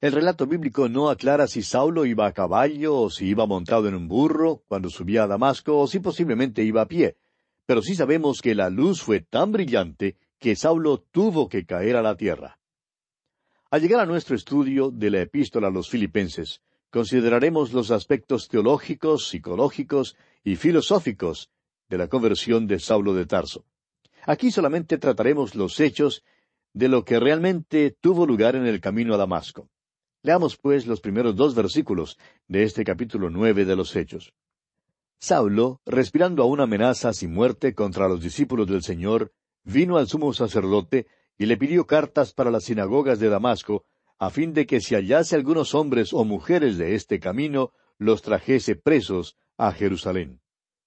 El 0.00 0.12
relato 0.12 0.46
bíblico 0.46 0.88
no 0.88 1.08
aclara 1.08 1.46
si 1.46 1.62
Saulo 1.62 2.04
iba 2.04 2.26
a 2.26 2.32
caballo 2.32 2.94
o 2.94 3.10
si 3.10 3.26
iba 3.26 3.46
montado 3.46 3.88
en 3.88 3.94
un 3.94 4.06
burro 4.06 4.62
cuando 4.68 4.90
subía 4.90 5.24
a 5.24 5.26
Damasco 5.26 5.78
o 5.78 5.86
si 5.86 6.00
posiblemente 6.00 6.62
iba 6.62 6.82
a 6.82 6.88
pie, 6.88 7.16
pero 7.66 7.80
sí 7.80 7.94
sabemos 7.94 8.42
que 8.42 8.54
la 8.54 8.68
luz 8.68 9.02
fue 9.02 9.20
tan 9.20 9.50
brillante 9.52 10.16
que 10.38 10.56
Saulo 10.56 10.98
tuvo 10.98 11.48
que 11.48 11.64
caer 11.64 11.96
a 11.96 12.02
la 12.02 12.16
tierra. 12.16 12.58
Al 13.70 13.80
llegar 13.80 14.00
a 14.00 14.06
nuestro 14.06 14.36
estudio 14.36 14.90
de 14.90 15.10
la 15.10 15.22
epístola 15.22 15.68
a 15.68 15.70
los 15.70 15.88
filipenses, 15.88 16.60
consideraremos 16.90 17.72
los 17.72 17.90
aspectos 17.90 18.48
teológicos, 18.48 19.28
psicológicos 19.28 20.16
y 20.44 20.56
filosóficos 20.56 21.50
de 21.88 21.98
la 21.98 22.08
conversión 22.08 22.66
de 22.66 22.78
Saulo 22.78 23.14
de 23.14 23.26
Tarso. 23.26 23.64
Aquí 24.26 24.50
solamente 24.50 24.98
trataremos 24.98 25.54
los 25.54 25.80
hechos 25.80 26.24
de 26.72 26.88
lo 26.88 27.04
que 27.04 27.20
realmente 27.20 27.96
tuvo 28.00 28.26
lugar 28.26 28.56
en 28.56 28.66
el 28.66 28.80
camino 28.80 29.14
a 29.14 29.18
Damasco. 29.18 29.68
Leamos 30.22 30.56
pues 30.56 30.86
los 30.86 31.00
primeros 31.00 31.36
dos 31.36 31.54
versículos 31.54 32.18
de 32.48 32.62
este 32.62 32.84
capítulo 32.84 33.28
nueve 33.28 33.64
de 33.64 33.76
los 33.76 33.94
Hechos. 33.94 34.32
Saulo, 35.20 35.80
respirando 35.84 36.42
aún 36.42 36.60
amenazas 36.60 37.22
y 37.22 37.28
muerte 37.28 37.74
contra 37.74 38.08
los 38.08 38.22
discípulos 38.22 38.66
del 38.66 38.82
Señor, 38.82 39.32
vino 39.62 39.96
al 39.96 40.08
sumo 40.08 40.32
sacerdote 40.32 41.06
y 41.38 41.46
le 41.46 41.56
pidió 41.56 41.86
cartas 41.86 42.32
para 42.32 42.50
las 42.50 42.64
sinagogas 42.64 43.18
de 43.18 43.28
Damasco, 43.28 43.84
a 44.18 44.30
fin 44.30 44.52
de 44.52 44.66
que 44.66 44.80
si 44.80 44.94
hallase 44.94 45.34
algunos 45.34 45.74
hombres 45.74 46.12
o 46.12 46.24
mujeres 46.24 46.78
de 46.78 46.94
este 46.94 47.20
camino, 47.20 47.72
los 47.98 48.22
trajese 48.22 48.76
presos 48.76 49.36
a 49.56 49.72
Jerusalén. 49.72 50.40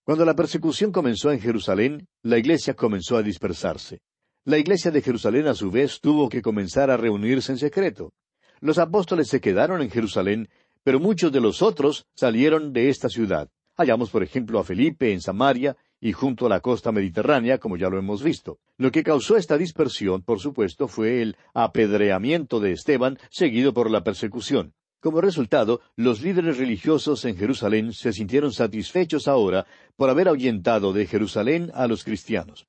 Cuando 0.08 0.24
la 0.24 0.36
persecución 0.38 0.94
comenzó 0.94 1.34
en 1.34 1.42
Jerusalén, 1.42 2.08
la 2.24 2.38
iglesia 2.38 2.76
comenzó 2.76 3.18
a 3.18 3.22
dispersarse. 3.22 4.00
La 4.46 4.58
iglesia 4.58 4.90
de 4.90 5.02
Jerusalén 5.02 5.48
a 5.48 5.54
su 5.54 5.70
vez 5.70 6.00
tuvo 6.00 6.30
que 6.30 6.42
comenzar 6.42 6.90
a 6.90 6.96
reunirse 6.96 7.52
en 7.52 7.58
secreto. 7.58 8.14
Los 8.62 8.78
apóstoles 8.78 9.28
se 9.28 9.42
quedaron 9.42 9.82
en 9.82 9.90
Jerusalén, 9.90 10.48
pero 10.82 11.02
muchos 11.02 11.34
de 11.34 11.42
los 11.42 11.62
otros 11.62 12.06
salieron 12.16 12.72
de 12.72 12.88
esta 12.88 13.10
ciudad. 13.10 13.50
Hallamos, 13.76 14.10
por 14.10 14.24
ejemplo, 14.24 14.60
a 14.60 14.64
Felipe 14.64 15.12
en 15.12 15.20
Samaria 15.20 15.76
y 16.00 16.14
junto 16.14 16.46
a 16.46 16.50
la 16.50 16.62
costa 16.62 16.94
mediterránea, 16.94 17.58
como 17.58 17.76
ya 17.76 17.90
lo 17.90 18.00
hemos 18.00 18.24
visto. 18.24 18.60
Lo 18.78 18.94
que 18.94 19.04
causó 19.04 19.36
esta 19.36 19.58
dispersión, 19.58 20.22
por 20.22 20.40
supuesto, 20.40 20.88
fue 20.88 21.22
el 21.22 21.36
apedreamiento 21.54 22.62
de 22.62 22.72
Esteban, 22.72 23.20
seguido 23.30 23.74
por 23.74 23.92
la 23.92 24.06
persecución. 24.06 24.74
Como 25.00 25.22
resultado, 25.22 25.82
los 25.96 26.22
líderes 26.22 26.58
religiosos 26.58 27.24
en 27.26 27.38
Jerusalén 27.38 27.94
se 27.94 28.12
sintieron 28.14 28.52
satisfechos 28.52 29.28
ahora 29.28 29.68
por 29.96 30.10
haber 30.10 30.28
ahuyentado 30.28 30.92
de 30.92 31.06
Jerusalén 31.06 31.72
a 31.76 31.88
los 31.88 32.04
cristianos. 32.04 32.68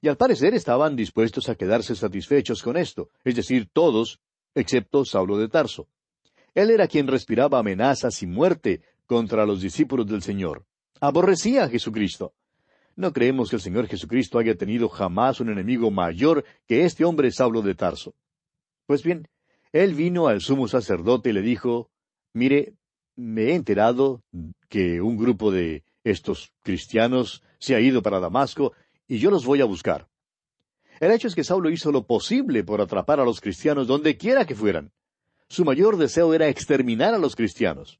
Y 0.00 0.08
al 0.08 0.16
parecer 0.16 0.54
estaban 0.54 0.94
dispuestos 0.94 1.48
a 1.48 1.56
quedarse 1.56 1.96
satisfechos 1.96 2.62
con 2.62 2.76
esto, 2.76 3.08
es 3.24 3.34
decir, 3.34 3.68
todos, 3.72 4.20
excepto 4.54 5.04
Saulo 5.04 5.36
de 5.38 5.48
Tarso. 5.48 5.88
Él 6.54 6.70
era 6.70 6.86
quien 6.86 7.08
respiraba 7.08 7.58
amenazas 7.58 8.22
y 8.22 8.26
muerte 8.26 8.82
contra 9.06 9.44
los 9.44 9.60
discípulos 9.60 10.06
del 10.06 10.22
Señor. 10.22 10.66
Aborrecía 11.00 11.64
a 11.64 11.68
Jesucristo. 11.68 12.34
No 12.96 13.12
creemos 13.12 13.50
que 13.50 13.56
el 13.56 13.62
Señor 13.62 13.88
Jesucristo 13.88 14.38
haya 14.38 14.54
tenido 14.54 14.88
jamás 14.88 15.40
un 15.40 15.50
enemigo 15.50 15.90
mayor 15.90 16.44
que 16.68 16.84
este 16.84 17.04
hombre 17.04 17.32
Saulo 17.32 17.60
de 17.62 17.74
Tarso. 17.74 18.14
Pues 18.86 19.02
bien, 19.02 19.26
él 19.74 19.94
vino 19.94 20.28
al 20.28 20.40
sumo 20.40 20.68
sacerdote 20.68 21.30
y 21.30 21.32
le 21.32 21.42
dijo, 21.42 21.90
mire, 22.32 22.74
me 23.16 23.46
he 23.46 23.54
enterado 23.56 24.22
que 24.68 25.00
un 25.00 25.16
grupo 25.16 25.50
de 25.50 25.82
estos 26.04 26.52
cristianos 26.62 27.42
se 27.58 27.74
ha 27.74 27.80
ido 27.80 28.00
para 28.00 28.20
Damasco 28.20 28.72
y 29.08 29.18
yo 29.18 29.32
los 29.32 29.44
voy 29.44 29.60
a 29.60 29.64
buscar. 29.64 30.06
El 31.00 31.10
hecho 31.10 31.26
es 31.26 31.34
que 31.34 31.42
Saulo 31.42 31.70
hizo 31.70 31.90
lo 31.90 32.06
posible 32.06 32.62
por 32.62 32.80
atrapar 32.80 33.18
a 33.18 33.24
los 33.24 33.40
cristianos 33.40 33.88
donde 33.88 34.16
quiera 34.16 34.46
que 34.46 34.54
fueran. 34.54 34.92
Su 35.48 35.64
mayor 35.64 35.96
deseo 35.96 36.32
era 36.34 36.46
exterminar 36.46 37.12
a 37.12 37.18
los 37.18 37.34
cristianos. 37.34 37.98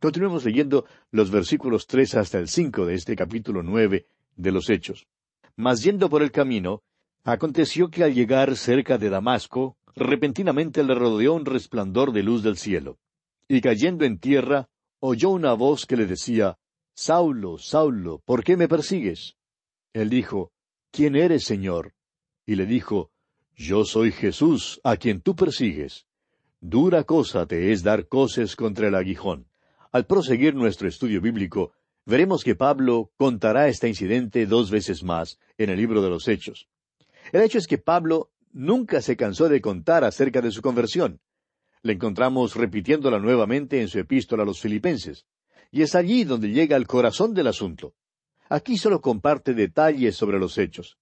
Continuemos 0.00 0.44
leyendo 0.44 0.84
los 1.10 1.30
versículos 1.30 1.86
tres 1.86 2.14
hasta 2.16 2.38
el 2.38 2.48
cinco 2.48 2.84
de 2.84 2.96
este 2.96 3.16
capítulo 3.16 3.62
nueve 3.62 4.08
de 4.36 4.52
los 4.52 4.68
Hechos. 4.68 5.06
Mas 5.56 5.82
yendo 5.82 6.10
por 6.10 6.22
el 6.22 6.30
camino, 6.30 6.82
aconteció 7.22 7.88
que 7.88 8.04
al 8.04 8.12
llegar 8.12 8.56
cerca 8.58 8.98
de 8.98 9.08
Damasco, 9.08 9.78
repentinamente 9.94 10.82
le 10.82 10.94
rodeó 10.94 11.34
un 11.34 11.44
resplandor 11.44 12.12
de 12.12 12.22
luz 12.22 12.42
del 12.42 12.56
cielo. 12.56 12.98
Y 13.48 13.60
cayendo 13.60 14.04
en 14.04 14.18
tierra, 14.18 14.68
oyó 15.00 15.30
una 15.30 15.52
voz 15.54 15.86
que 15.86 15.96
le 15.96 16.06
decía, 16.06 16.58
Saulo, 16.94 17.58
Saulo, 17.58 18.20
¿por 18.24 18.44
qué 18.44 18.56
me 18.56 18.68
persigues? 18.68 19.36
Él 19.92 20.10
dijo, 20.10 20.52
¿Quién 20.90 21.16
eres, 21.16 21.44
Señor? 21.44 21.94
y 22.46 22.56
le 22.56 22.66
dijo, 22.66 23.10
Yo 23.56 23.84
soy 23.84 24.12
Jesús, 24.12 24.80
a 24.84 24.96
quien 24.96 25.20
tú 25.20 25.34
persigues. 25.34 26.06
Dura 26.60 27.04
cosa 27.04 27.46
te 27.46 27.72
es 27.72 27.82
dar 27.82 28.08
coces 28.08 28.56
contra 28.56 28.88
el 28.88 28.94
aguijón. 28.94 29.48
Al 29.92 30.06
proseguir 30.06 30.54
nuestro 30.54 30.88
estudio 30.88 31.20
bíblico, 31.20 31.72
veremos 32.04 32.42
que 32.42 32.54
Pablo 32.54 33.12
contará 33.16 33.68
este 33.68 33.88
incidente 33.88 34.46
dos 34.46 34.70
veces 34.70 35.02
más 35.02 35.38
en 35.58 35.70
el 35.70 35.76
libro 35.76 36.02
de 36.02 36.10
los 36.10 36.26
Hechos. 36.26 36.68
El 37.32 37.42
hecho 37.42 37.58
es 37.58 37.66
que 37.66 37.78
Pablo 37.78 38.30
nunca 38.54 39.02
se 39.02 39.16
cansó 39.16 39.48
de 39.50 39.60
contar 39.60 40.04
acerca 40.04 40.40
de 40.40 40.50
su 40.50 40.62
conversión. 40.62 41.20
Le 41.82 41.92
encontramos 41.92 42.54
repitiéndola 42.54 43.18
nuevamente 43.18 43.82
en 43.82 43.88
su 43.88 43.98
epístola 43.98 44.44
a 44.44 44.46
los 44.46 44.60
filipenses. 44.60 45.26
Y 45.70 45.82
es 45.82 45.94
allí 45.94 46.24
donde 46.24 46.50
llega 46.50 46.76
al 46.76 46.86
corazón 46.86 47.34
del 47.34 47.48
asunto. 47.48 47.94
Aquí 48.48 48.78
solo 48.78 49.00
comparte 49.00 49.52
detalles 49.52 50.16
sobre 50.16 50.38
los 50.38 50.56
hechos. 50.56 50.96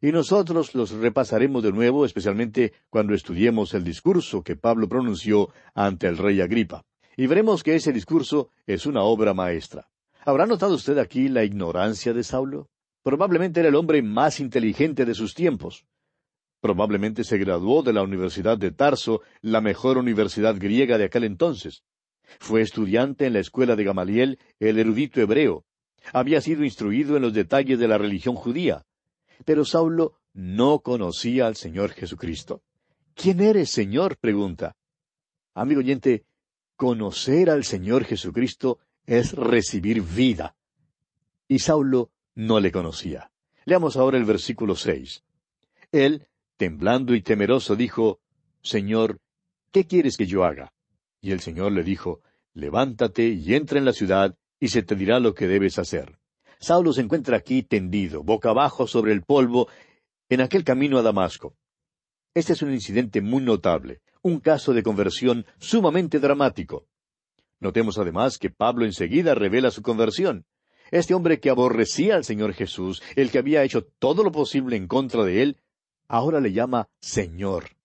Y 0.00 0.12
nosotros 0.12 0.74
los 0.74 0.90
repasaremos 0.90 1.62
de 1.62 1.72
nuevo, 1.72 2.04
especialmente 2.04 2.72
cuando 2.90 3.14
estudiemos 3.14 3.74
el 3.74 3.84
discurso 3.84 4.42
que 4.42 4.56
Pablo 4.56 4.88
pronunció 4.88 5.50
ante 5.74 6.08
el 6.08 6.18
rey 6.18 6.40
Agripa. 6.40 6.84
Y 7.16 7.26
veremos 7.26 7.62
que 7.62 7.74
ese 7.74 7.92
discurso 7.92 8.50
es 8.66 8.86
una 8.86 9.02
obra 9.02 9.34
maestra. 9.34 9.88
¿Habrá 10.24 10.46
notado 10.46 10.74
usted 10.74 10.98
aquí 10.98 11.28
la 11.28 11.44
ignorancia 11.44 12.12
de 12.12 12.22
Saulo? 12.22 12.68
Probablemente 13.02 13.60
era 13.60 13.70
el 13.70 13.74
hombre 13.76 14.02
más 14.02 14.40
inteligente 14.40 15.04
de 15.04 15.14
sus 15.14 15.34
tiempos. 15.34 15.86
Probablemente 16.60 17.24
se 17.24 17.38
graduó 17.38 17.82
de 17.82 17.92
la 17.92 18.02
Universidad 18.02 18.58
de 18.58 18.72
Tarso, 18.72 19.22
la 19.42 19.60
mejor 19.60 19.96
universidad 19.98 20.56
griega 20.58 20.98
de 20.98 21.04
aquel 21.04 21.24
entonces. 21.24 21.84
Fue 22.40 22.60
estudiante 22.60 23.26
en 23.26 23.34
la 23.34 23.38
escuela 23.38 23.76
de 23.76 23.84
Gamaliel, 23.84 24.38
el 24.58 24.78
erudito 24.78 25.20
hebreo. 25.20 25.64
Había 26.12 26.40
sido 26.40 26.64
instruido 26.64 27.16
en 27.16 27.22
los 27.22 27.32
detalles 27.32 27.78
de 27.78 27.88
la 27.88 27.98
religión 27.98 28.34
judía. 28.34 28.84
Pero 29.44 29.64
Saulo 29.64 30.18
no 30.32 30.80
conocía 30.80 31.46
al 31.46 31.56
Señor 31.56 31.92
Jesucristo. 31.92 32.62
¿Quién 33.14 33.40
eres, 33.40 33.70
Señor? 33.70 34.16
pregunta. 34.16 34.76
Amigo 35.54 35.80
oyente, 35.80 36.24
conocer 36.76 37.50
al 37.50 37.64
Señor 37.64 38.04
Jesucristo 38.04 38.78
es 39.06 39.32
recibir 39.32 40.02
vida. 40.02 40.54
Y 41.48 41.60
Saulo 41.60 42.10
no 42.34 42.60
le 42.60 42.70
conocía. 42.70 43.30
Leamos 43.64 43.96
ahora 43.96 44.18
el 44.18 44.24
versículo 44.24 44.76
seis. 44.76 45.24
Él, 45.90 46.28
temblando 46.58 47.14
y 47.14 47.22
temeroso, 47.22 47.76
dijo, 47.76 48.20
Señor, 48.60 49.18
¿qué 49.72 49.86
quieres 49.86 50.18
que 50.18 50.26
yo 50.26 50.44
haga? 50.44 50.74
Y 51.22 51.30
el 51.30 51.40
Señor 51.40 51.72
le 51.72 51.82
dijo, 51.82 52.20
Levántate 52.52 53.28
y 53.28 53.54
entra 53.54 53.78
en 53.78 53.84
la 53.84 53.92
ciudad, 53.92 54.36
y 54.58 54.68
se 54.68 54.82
te 54.82 54.96
dirá 54.96 55.20
lo 55.20 55.32
que 55.32 55.46
debes 55.46 55.78
hacer. 55.78 56.18
Saulo 56.58 56.92
se 56.92 57.02
encuentra 57.02 57.36
aquí 57.36 57.62
tendido, 57.62 58.24
boca 58.24 58.50
abajo 58.50 58.88
sobre 58.88 59.12
el 59.12 59.22
polvo, 59.22 59.68
en 60.28 60.40
aquel 60.40 60.64
camino 60.64 60.98
a 60.98 61.02
Damasco. 61.02 61.54
Este 62.34 62.54
es 62.54 62.62
un 62.62 62.72
incidente 62.72 63.20
muy 63.22 63.42
notable, 63.42 64.00
un 64.22 64.40
caso 64.40 64.74
de 64.74 64.82
conversión 64.82 65.46
sumamente 65.58 66.18
dramático. 66.18 66.88
Notemos 67.60 67.96
además 67.96 68.38
que 68.38 68.50
Pablo 68.50 68.84
enseguida 68.84 69.36
revela 69.36 69.70
su 69.70 69.82
conversión. 69.82 70.44
Este 70.90 71.14
hombre 71.14 71.38
que 71.38 71.50
aborrecía 71.50 72.16
al 72.16 72.24
Señor 72.24 72.54
Jesús, 72.54 73.02
el 73.14 73.30
que 73.30 73.38
había 73.38 73.62
hecho 73.62 73.84
todo 73.84 74.24
lo 74.24 74.32
posible 74.32 74.76
en 74.76 74.88
contra 74.88 75.22
de 75.22 75.42
él, 75.42 75.56
ahora 76.08 76.40
le 76.40 76.52
llama 76.52 76.88
Señor. 77.00 77.76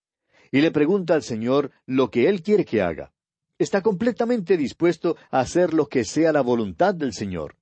Y 0.50 0.60
le 0.60 0.70
pregunta 0.70 1.14
al 1.14 1.22
Señor 1.22 1.70
lo 1.86 2.10
que 2.10 2.28
él 2.28 2.42
quiere 2.42 2.64
que 2.64 2.82
haga. 2.82 3.12
Está 3.58 3.82
completamente 3.82 4.56
dispuesto 4.56 5.16
a 5.30 5.40
hacer 5.40 5.74
lo 5.74 5.86
que 5.86 6.04
sea 6.04 6.32
la 6.32 6.40
voluntad 6.40 6.94
del 6.94 7.12
Señor. 7.12 7.56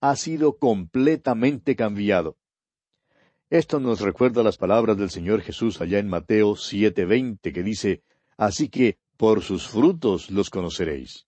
Ha 0.00 0.16
sido 0.16 0.58
completamente 0.58 1.76
cambiado. 1.76 2.36
Esto 3.48 3.78
nos 3.78 4.00
recuerda 4.00 4.42
las 4.42 4.56
palabras 4.56 4.96
del 4.96 5.10
Señor 5.10 5.40
Jesús 5.40 5.80
allá 5.80 5.98
en 6.00 6.08
Mateo 6.08 6.56
7:20 6.56 7.52
que 7.52 7.62
dice, 7.62 8.02
Así 8.36 8.68
que 8.68 8.98
por 9.16 9.42
sus 9.42 9.68
frutos 9.68 10.30
los 10.30 10.50
conoceréis. 10.50 11.26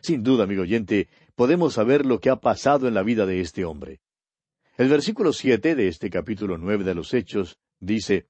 Sin 0.00 0.22
duda, 0.22 0.44
amigo 0.44 0.62
oyente, 0.62 1.08
podemos 1.34 1.74
saber 1.74 2.04
lo 2.04 2.20
que 2.20 2.28
ha 2.28 2.36
pasado 2.36 2.88
en 2.88 2.94
la 2.94 3.02
vida 3.02 3.24
de 3.24 3.40
este 3.40 3.64
hombre. 3.64 4.00
El 4.76 4.88
versículo 4.88 5.32
siete 5.32 5.76
de 5.76 5.88
este 5.88 6.10
capítulo 6.10 6.58
nueve 6.58 6.84
de 6.84 6.94
los 6.94 7.14
Hechos 7.14 7.58
dice 7.84 8.26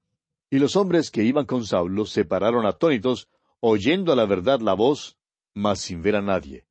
Y 0.51 0.59
los 0.59 0.77
hombres 0.77 1.11
que 1.11 1.25
iban 1.25 1.47
con 1.47 1.65
Saulo 1.65 2.07
se 2.07 2.25
pararon 2.25 2.67
atónitos, 2.67 3.29
oyendo 3.61 4.13
a 4.13 4.17
la 4.17 4.27
verdad 4.27 4.61
la 4.61 4.75
voz, 4.75 5.17
mas 5.55 5.81
sin 5.81 6.03
ver 6.03 6.17
a 6.17 6.23
nadie. 6.23 6.65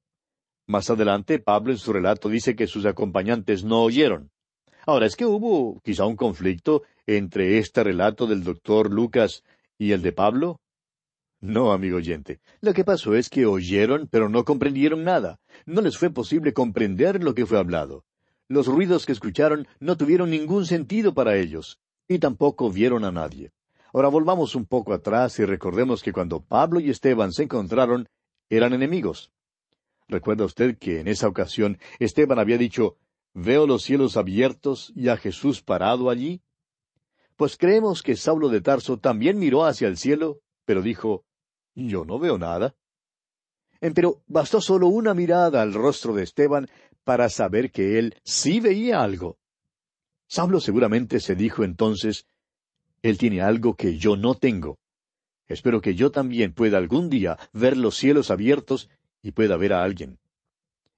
Más 0.67 0.89
adelante, 0.89 1.39
Pablo 1.39 1.71
en 1.71 1.77
su 1.77 1.91
relato 1.91 2.29
dice 2.29 2.55
que 2.55 2.67
sus 2.67 2.85
acompañantes 2.85 3.63
no 3.63 3.81
oyeron. 3.81 4.31
Ahora, 4.85 5.05
es 5.05 5.15
que 5.15 5.25
hubo 5.25 5.81
quizá 5.81 6.05
un 6.05 6.15
conflicto 6.15 6.83
entre 7.05 7.57
este 7.57 7.83
relato 7.83 8.27
del 8.27 8.43
doctor 8.43 8.91
Lucas 8.91 9.43
y 9.77 9.91
el 9.91 10.01
de 10.01 10.11
Pablo. 10.11 10.59
No, 11.41 11.73
amigo 11.73 11.97
oyente. 11.97 12.39
Lo 12.61 12.73
que 12.73 12.85
pasó 12.85 13.15
es 13.15 13.29
que 13.29 13.45
oyeron, 13.45 14.07
pero 14.09 14.29
no 14.29 14.45
comprendieron 14.45 15.03
nada. 15.03 15.39
No 15.65 15.81
les 15.81 15.97
fue 15.97 16.09
posible 16.09 16.53
comprender 16.53 17.21
lo 17.21 17.33
que 17.33 17.45
fue 17.45 17.59
hablado. 17.59 18.05
Los 18.47 18.67
ruidos 18.67 19.05
que 19.05 19.11
escucharon 19.11 19.67
no 19.79 19.97
tuvieron 19.97 20.29
ningún 20.29 20.65
sentido 20.65 21.13
para 21.13 21.37
ellos, 21.37 21.79
y 22.07 22.19
tampoco 22.19 22.69
vieron 22.71 23.05
a 23.05 23.11
nadie. 23.11 23.51
Ahora 23.93 24.07
volvamos 24.07 24.55
un 24.55 24.65
poco 24.65 24.93
atrás 24.93 25.37
y 25.39 25.45
recordemos 25.45 26.01
que 26.01 26.13
cuando 26.13 26.41
Pablo 26.41 26.79
y 26.79 26.89
Esteban 26.89 27.31
se 27.31 27.43
encontraron, 27.43 28.07
eran 28.49 28.73
enemigos. 28.73 29.31
¿Recuerda 30.07 30.45
usted 30.45 30.77
que 30.77 30.99
en 30.99 31.07
esa 31.07 31.27
ocasión 31.27 31.77
Esteban 31.99 32.39
había 32.39 32.57
dicho, 32.57 32.97
Veo 33.33 33.65
los 33.65 33.81
cielos 33.81 34.15
abiertos 34.15 34.93
y 34.95 35.09
a 35.09 35.17
Jesús 35.17 35.63
parado 35.63 36.09
allí? 36.09 36.41
Pues 37.35 37.57
creemos 37.57 38.03
que 38.03 38.15
Saulo 38.15 38.47
de 38.49 38.61
Tarso 38.61 38.99
también 38.99 39.39
miró 39.39 39.65
hacia 39.65 39.87
el 39.87 39.97
cielo, 39.97 40.41
pero 40.65 40.83
dijo, 40.83 41.25
yo 41.73 42.05
no 42.05 42.19
veo 42.19 42.37
nada. 42.37 42.75
Pero 43.79 44.21
bastó 44.27 44.61
solo 44.61 44.87
una 44.87 45.15
mirada 45.15 45.63
al 45.63 45.73
rostro 45.73 46.13
de 46.13 46.23
Esteban 46.23 46.69
para 47.03 47.27
saber 47.27 47.71
que 47.71 47.97
él 47.97 48.15
sí 48.23 48.59
veía 48.59 49.01
algo. 49.01 49.39
Saulo 50.33 50.59
seguramente 50.59 51.19
se 51.19 51.35
dijo 51.35 51.63
entonces, 51.63 52.25
Él 53.03 53.19
tiene 53.19 53.41
algo 53.43 53.75
que 53.75 53.99
yo 53.99 54.17
no 54.17 54.33
tengo. 54.33 54.79
Espero 55.47 55.79
que 55.79 55.93
yo 55.93 56.09
también 56.09 56.53
pueda 56.53 56.79
algún 56.79 57.07
día 57.07 57.37
ver 57.51 57.77
los 57.77 57.95
cielos 57.95 58.31
abiertos 58.31 58.89
y 59.21 59.33
pueda 59.33 59.57
ver 59.57 59.73
a 59.73 59.83
alguien. 59.83 60.17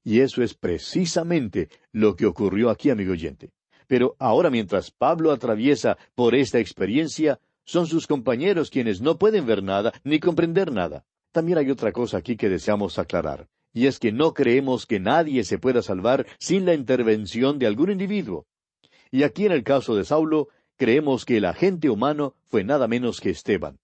Y 0.05 0.21
eso 0.21 0.41
es 0.41 0.53
precisamente 0.53 1.67
lo 1.91 2.15
que 2.15 2.25
ocurrió 2.25 2.69
aquí, 2.69 2.89
amigo 2.89 3.11
oyente. 3.11 3.51
Pero 3.87 4.15
ahora 4.19 4.49
mientras 4.49 4.89
Pablo 4.89 5.33
atraviesa 5.33 5.97
por 6.15 6.33
esta 6.33 6.59
experiencia, 6.59 7.41
son 7.65 7.87
sus 7.87 8.07
compañeros 8.07 8.69
quienes 8.69 9.01
no 9.01 9.17
pueden 9.17 9.45
ver 9.45 9.63
nada 9.63 9.91
ni 10.05 10.21
comprender 10.21 10.71
nada. 10.71 11.03
También 11.33 11.57
hay 11.57 11.69
otra 11.69 11.91
cosa 11.91 12.19
aquí 12.19 12.37
que 12.37 12.47
deseamos 12.47 12.97
aclarar, 12.99 13.49
y 13.73 13.87
es 13.87 13.99
que 13.99 14.13
no 14.13 14.33
creemos 14.33 14.85
que 14.85 15.01
nadie 15.01 15.43
se 15.43 15.59
pueda 15.59 15.81
salvar 15.81 16.25
sin 16.39 16.65
la 16.65 16.73
intervención 16.73 17.59
de 17.59 17.67
algún 17.67 17.91
individuo. 17.91 18.47
Y 19.15 19.23
aquí 19.23 19.45
en 19.45 19.53
el 19.53 19.63
caso 19.63 19.95
de 19.95 20.03
Saulo, 20.03 20.49
creemos 20.75 21.23
que 21.23 21.37
el 21.37 21.45
agente 21.45 21.89
humano 21.89 22.35
fue 22.49 22.65
nada 22.65 22.85
menos 22.89 23.21
que 23.21 23.29
Esteban. 23.29 23.79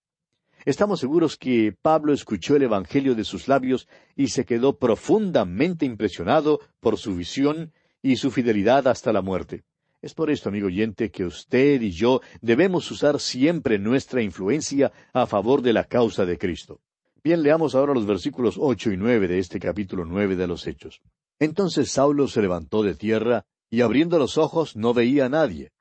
Estamos 0.66 1.00
seguros 1.00 1.38
que 1.38 1.74
Pablo 1.82 2.12
escuchó 2.12 2.58
el 2.58 2.64
Evangelio 2.64 3.16
de 3.16 3.24
sus 3.24 3.48
labios 3.48 3.88
y 4.18 4.28
se 4.28 4.44
quedó 4.44 4.78
profundamente 4.78 5.86
impresionado 5.86 6.60
por 6.82 6.98
su 6.98 7.16
visión 7.16 7.72
y 8.02 8.18
su 8.18 8.30
fidelidad 8.30 8.90
hasta 8.90 9.14
la 9.14 9.22
muerte. 9.22 9.64
Es 10.02 10.14
por 10.14 10.30
esto, 10.30 10.50
amigo 10.50 10.68
oyente, 10.68 11.12
que 11.12 11.24
usted 11.24 11.82
y 11.82 11.92
yo 11.92 12.20
debemos 12.42 12.92
usar 12.92 13.22
siempre 13.22 13.80
nuestra 13.80 14.22
influencia 14.22 14.92
a 15.14 15.28
favor 15.28 15.62
de 15.62 15.72
la 15.72 15.86
causa 15.86 16.26
de 16.26 16.38
Cristo. 16.38 16.82
Bien, 17.24 17.42
leamos 17.42 17.74
ahora 17.74 17.94
los 17.94 18.06
versículos 18.06 18.58
ocho 18.60 18.92
y 18.92 18.98
nueve 18.98 19.30
de 19.30 19.40
este 19.40 19.62
capítulo 19.62 20.04
nueve 20.04 20.36
de 20.36 20.48
los 20.48 20.68
Hechos. 20.68 21.00
Entonces 21.40 21.90
Saulo 21.90 22.28
se 22.28 22.42
levantó 22.42 22.84
de 22.84 22.96
tierra, 22.96 23.46
y 23.72 23.82
abriendo 23.82 24.20
los 24.20 24.38
ojos 24.38 24.76
no 24.76 24.94
veía 24.94 25.26
a 25.26 25.30
nadie. 25.30 25.72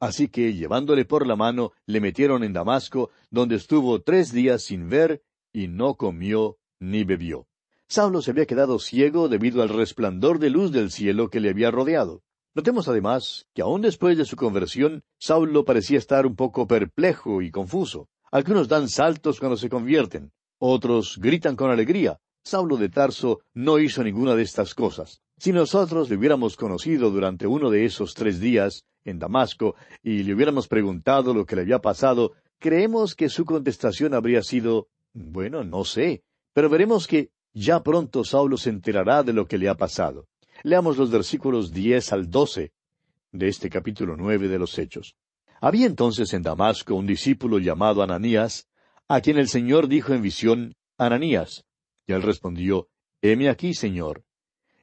Así 0.00 0.28
que, 0.28 0.54
llevándole 0.54 1.04
por 1.04 1.26
la 1.26 1.36
mano, 1.36 1.72
le 1.84 2.00
metieron 2.00 2.42
en 2.42 2.54
Damasco, 2.54 3.10
donde 3.30 3.56
estuvo 3.56 4.00
tres 4.00 4.32
días 4.32 4.62
sin 4.62 4.88
ver, 4.88 5.22
y 5.52 5.68
no 5.68 5.96
comió 5.96 6.56
ni 6.78 7.04
bebió. 7.04 7.46
Saulo 7.86 8.22
se 8.22 8.30
había 8.30 8.46
quedado 8.46 8.78
ciego 8.78 9.28
debido 9.28 9.62
al 9.62 9.68
resplandor 9.68 10.38
de 10.38 10.48
luz 10.48 10.72
del 10.72 10.90
cielo 10.90 11.28
que 11.28 11.40
le 11.40 11.50
había 11.50 11.70
rodeado. 11.70 12.22
Notemos 12.54 12.88
además 12.88 13.46
que 13.52 13.62
aun 13.62 13.82
después 13.82 14.16
de 14.16 14.24
su 14.24 14.36
conversión, 14.36 15.02
Saulo 15.18 15.64
parecía 15.64 15.98
estar 15.98 16.24
un 16.24 16.36
poco 16.36 16.66
perplejo 16.66 17.42
y 17.42 17.50
confuso. 17.50 18.08
Algunos 18.30 18.68
dan 18.68 18.88
saltos 18.88 19.40
cuando 19.40 19.56
se 19.56 19.68
convierten, 19.68 20.32
otros 20.58 21.18
gritan 21.18 21.56
con 21.56 21.70
alegría. 21.70 22.20
Saulo 22.44 22.76
de 22.76 22.88
Tarso 22.88 23.40
no 23.54 23.78
hizo 23.78 24.02
ninguna 24.04 24.34
de 24.34 24.42
estas 24.42 24.74
cosas. 24.74 25.20
Si 25.40 25.52
nosotros 25.52 26.10
le 26.10 26.16
hubiéramos 26.16 26.54
conocido 26.54 27.10
durante 27.10 27.46
uno 27.46 27.70
de 27.70 27.86
esos 27.86 28.12
tres 28.12 28.40
días 28.40 28.84
en 29.06 29.18
Damasco 29.18 29.74
y 30.02 30.22
le 30.22 30.34
hubiéramos 30.34 30.68
preguntado 30.68 31.32
lo 31.32 31.46
que 31.46 31.56
le 31.56 31.62
había 31.62 31.78
pasado, 31.78 32.32
creemos 32.58 33.14
que 33.14 33.30
su 33.30 33.46
contestación 33.46 34.12
habría 34.12 34.42
sido 34.42 34.88
bueno, 35.14 35.64
no 35.64 35.86
sé. 35.86 36.24
Pero 36.52 36.68
veremos 36.68 37.06
que 37.06 37.30
ya 37.54 37.82
pronto 37.82 38.22
Saulo 38.22 38.58
se 38.58 38.68
enterará 38.68 39.22
de 39.22 39.32
lo 39.32 39.46
que 39.46 39.56
le 39.56 39.70
ha 39.70 39.78
pasado. 39.78 40.26
Leamos 40.62 40.98
los 40.98 41.10
versículos 41.10 41.72
diez 41.72 42.12
al 42.12 42.28
doce 42.28 42.74
de 43.32 43.48
este 43.48 43.70
capítulo 43.70 44.18
nueve 44.18 44.46
de 44.46 44.58
los 44.58 44.78
Hechos. 44.78 45.16
Había 45.62 45.86
entonces 45.86 46.34
en 46.34 46.42
Damasco 46.42 46.94
un 46.94 47.06
discípulo 47.06 47.58
llamado 47.58 48.02
Ananías, 48.02 48.68
a 49.08 49.22
quien 49.22 49.38
el 49.38 49.48
Señor 49.48 49.88
dijo 49.88 50.12
en 50.12 50.20
visión, 50.20 50.74
Ananías. 50.98 51.64
Y 52.06 52.12
él 52.12 52.20
respondió, 52.20 52.88
Heme 53.22 53.48
aquí, 53.48 53.72
Señor. 53.72 54.22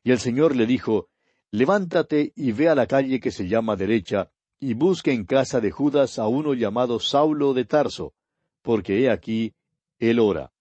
Y 0.07 0.11
el 0.11 0.19
Señor 0.19 0.55
le 0.55 0.65
dijo, 0.65 1.09
Levántate 1.51 2.31
y 2.33 2.53
ve 2.53 2.69
a 2.69 2.75
la 2.75 2.87
calle 2.87 3.19
que 3.19 3.29
se 3.29 3.49
llama 3.49 3.75
derecha, 3.75 4.31
y 4.57 4.73
busque 4.73 5.11
en 5.11 5.25
casa 5.25 5.59
de 5.59 5.69
Judas 5.69 6.17
a 6.17 6.27
uno 6.29 6.53
llamado 6.53 7.01
Saulo 7.01 7.53
de 7.53 7.65
Tarso, 7.65 8.13
porque 8.61 9.01
he 9.01 9.09
aquí, 9.09 9.53
él 9.99 10.19
ora. 10.19 10.53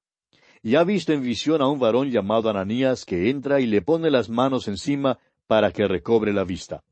y 0.64 0.74
ha 0.74 0.82
visto 0.82 1.12
en 1.12 1.22
visión 1.22 1.62
a 1.62 1.68
un 1.68 1.78
varón 1.78 2.10
llamado 2.10 2.50
Ananías 2.50 3.04
que 3.04 3.30
entra 3.30 3.60
y 3.60 3.66
le 3.66 3.82
pone 3.82 4.10
las 4.10 4.28
manos 4.28 4.66
encima 4.66 5.20
para 5.46 5.70
que 5.70 5.86
recobre 5.86 6.32
la 6.32 6.42
vista. 6.42 6.82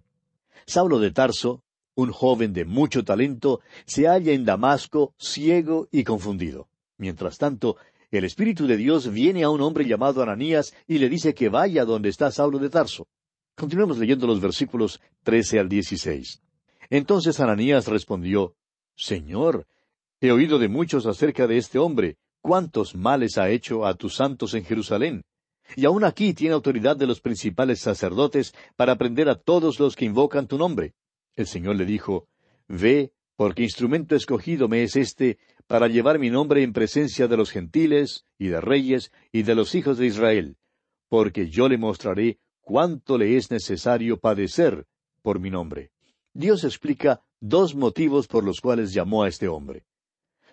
Saulo 0.65 1.01
de 1.01 1.11
Tarso, 1.11 1.65
un 1.97 2.13
joven 2.13 2.53
de 2.53 2.65
mucho 2.65 3.03
talento, 3.05 3.63
se 3.85 4.07
halla 4.07 4.31
en 4.31 4.45
Damasco, 4.45 5.13
ciego 5.19 5.89
y 5.91 6.05
confundido. 6.05 6.69
Mientras 6.99 7.37
tanto, 7.37 7.79
el 8.17 8.25
Espíritu 8.25 8.67
de 8.67 8.77
Dios 8.77 9.11
viene 9.13 9.45
a 9.45 9.51
un 9.51 9.61
hombre 9.61 9.85
llamado 9.85 10.23
Ananías 10.23 10.75
y 10.87 10.99
le 10.99 11.09
dice 11.09 11.35
que 11.35 11.49
vaya 11.49 11.85
donde 11.85 12.09
está 12.09 12.31
Saulo 12.31 12.59
de 12.59 12.71
Tarso. 12.71 13.09
Continuemos 13.57 13.99
leyendo 13.99 14.27
los 14.27 14.41
versículos 14.41 15.01
trece 15.23 15.59
al 15.59 15.69
dieciséis. 15.69 16.43
Entonces 16.91 17.41
Ananías 17.41 17.87
respondió, 17.87 18.55
Señor, 18.97 19.67
he 20.21 20.31
oído 20.31 20.59
de 20.59 20.69
muchos 20.69 21.07
acerca 21.07 21.47
de 21.47 21.57
este 21.57 21.79
hombre, 21.79 22.17
cuántos 22.41 22.95
males 22.95 23.39
ha 23.39 23.49
hecho 23.49 23.87
a 23.87 23.95
tus 23.95 24.17
santos 24.17 24.55
en 24.55 24.65
Jerusalén. 24.65 25.25
Y 25.77 25.87
aún 25.87 26.05
aquí 26.05 26.35
tiene 26.35 26.55
autoridad 26.55 26.97
de 26.97 27.07
los 27.07 27.21
principales 27.21 27.81
sacerdotes 27.81 28.55
para 28.77 28.97
prender 28.97 29.29
a 29.29 29.35
todos 29.35 29.81
los 29.81 29.97
que 29.97 30.05
invocan 30.05 30.47
tu 30.47 30.59
nombre. 30.59 30.93
El 31.37 31.47
Señor 31.47 31.77
le 31.77 31.87
dijo, 31.87 32.29
Ve, 32.69 33.13
porque 33.37 33.63
instrumento 33.63 34.15
escogido 34.15 34.69
me 34.69 34.83
es 34.83 34.97
este 34.97 35.39
para 35.67 35.89
llevar 35.89 36.19
mi 36.19 36.31
nombre 36.31 36.63
en 36.63 36.73
presencia 36.73 37.27
de 37.27 37.37
los 37.37 37.51
gentiles 37.51 38.27
y 38.39 38.49
de 38.49 38.61
reyes 38.61 39.13
y 39.33 39.43
de 39.43 39.55
los 39.55 39.75
hijos 39.75 39.99
de 39.99 40.07
Israel, 40.07 40.57
porque 41.09 41.49
yo 41.49 41.69
le 41.69 41.79
mostraré 41.79 42.39
cuánto 42.61 43.19
le 43.19 43.37
es 43.37 43.51
necesario 43.51 44.19
padecer 44.19 44.87
por 45.23 45.41
mi 45.41 45.51
nombre. 45.51 45.91
Dios 46.33 46.65
explica 46.65 47.23
dos 47.41 47.75
motivos 47.75 48.27
por 48.27 48.45
los 48.45 48.61
cuales 48.61 48.93
llamó 48.93 49.23
a 49.23 49.29
este 49.29 49.49
hombre. 49.49 49.85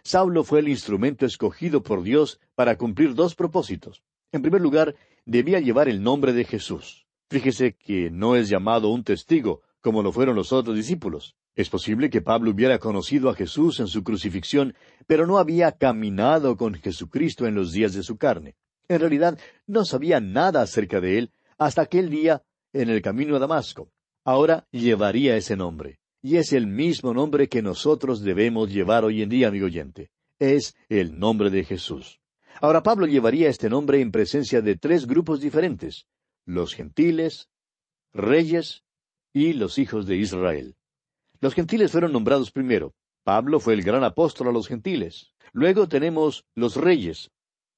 Saulo 0.04 0.44
fue 0.44 0.60
el 0.60 0.70
instrumento 0.70 1.26
escogido 1.26 1.84
por 1.84 2.04
Dios 2.04 2.40
para 2.56 2.78
cumplir 2.78 3.14
dos 3.14 3.36
propósitos. 3.36 4.04
En 4.32 4.42
primer 4.42 4.62
lugar, 4.62 4.96
debía 5.26 5.60
llevar 5.60 5.90
el 5.90 6.02
nombre 6.02 6.34
de 6.34 6.46
Jesús. 6.46 7.06
Fíjese 7.30 7.76
que 7.76 8.10
no 8.10 8.36
es 8.36 8.50
llamado 8.50 8.90
un 8.90 9.04
testigo, 9.04 9.62
como 9.80 10.02
lo 10.02 10.12
fueron 10.12 10.36
los 10.36 10.52
otros 10.52 10.76
discípulos. 10.76 11.36
Es 11.56 11.70
posible 11.70 12.10
que 12.10 12.22
Pablo 12.22 12.52
hubiera 12.52 12.80
conocido 12.80 13.30
a 13.30 13.36
Jesús 13.36 13.80
en 13.80 13.88
su 13.88 14.04
crucifixión, 14.04 14.74
pero 15.06 15.28
no 15.28 15.38
había 15.38 15.74
caminado 15.74 16.56
con 16.56 16.76
Jesucristo 16.76 17.46
en 17.46 17.56
los 17.56 17.74
días 17.74 17.94
de 17.94 18.04
su 18.04 18.18
carne. 18.18 18.56
En 18.88 19.00
realidad, 19.00 19.38
no 19.68 19.84
sabía 19.86 20.20
nada 20.20 20.62
acerca 20.62 21.02
de 21.02 21.18
él 21.18 21.32
hasta 21.58 21.82
aquel 21.82 22.10
día 22.10 22.44
en 22.74 22.90
el 22.90 23.02
camino 23.02 23.36
a 23.36 23.40
Damasco. 23.40 23.92
Ahora 24.24 24.68
llevaría 24.72 25.36
ese 25.36 25.56
nombre. 25.56 26.00
Y 26.22 26.38
es 26.38 26.54
el 26.54 26.68
mismo 26.68 27.14
nombre 27.14 27.50
que 27.50 27.62
nosotros 27.62 28.22
debemos 28.22 28.72
llevar 28.72 29.04
hoy 29.04 29.22
en 29.22 29.30
día, 29.30 29.48
amigo 29.48 29.66
oyente. 29.66 30.12
Es 30.40 30.76
el 30.88 31.18
nombre 31.18 31.50
de 31.50 31.64
Jesús. 31.64 32.20
Ahora 32.62 32.84
Pablo 32.84 33.08
llevaría 33.08 33.50
este 33.50 33.70
nombre 33.70 34.02
en 34.02 34.12
presencia 34.12 34.62
de 34.62 34.78
tres 34.78 35.08
grupos 35.08 35.42
diferentes, 35.42 36.06
los 36.46 36.76
gentiles, 36.76 37.50
reyes 38.14 38.84
y 39.34 39.54
los 39.54 39.80
hijos 39.80 40.06
de 40.06 40.18
Israel. 40.18 40.76
Los 41.42 41.56
gentiles 41.56 41.92
fueron 41.92 42.14
nombrados 42.14 42.52
primero. 42.52 42.94
Pablo 43.24 43.60
fue 43.60 43.74
el 43.74 43.82
gran 43.82 44.04
apóstol 44.04 44.50
a 44.50 44.52
los 44.52 44.68
gentiles. 44.68 45.34
Luego 45.54 45.88
tenemos 45.88 46.46
los 46.54 46.76
reyes. 46.76 47.32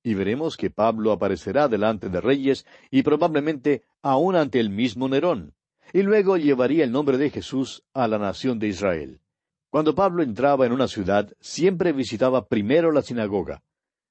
Y 0.04 0.16
veremos 0.16 0.58
que 0.58 0.70
Pablo 0.70 1.14
aparecerá 1.14 1.70
delante 1.70 2.10
de 2.10 2.20
reyes 2.20 2.66
y 2.92 3.04
probablemente 3.04 3.84
aún 4.02 4.36
ante 4.36 4.60
el 4.60 4.70
mismo 4.70 5.08
Nerón. 5.08 5.54
Y 5.94 6.02
luego 6.02 6.36
llevaría 6.36 6.84
el 6.84 6.92
nombre 6.92 7.18
de 7.18 7.30
Jesús 7.30 7.84
a 7.94 8.10
la 8.10 8.20
nación 8.20 8.60
de 8.60 8.68
Israel. 8.68 9.22
Cuando 9.70 9.96
Pablo 9.96 10.24
entraba 10.24 10.66
en 10.66 10.74
una 10.74 10.90
ciudad, 10.90 11.32
siempre 11.40 11.94
visitaba 11.94 12.48
primero 12.48 12.92
la 12.92 13.02
sinagoga. 13.02 13.64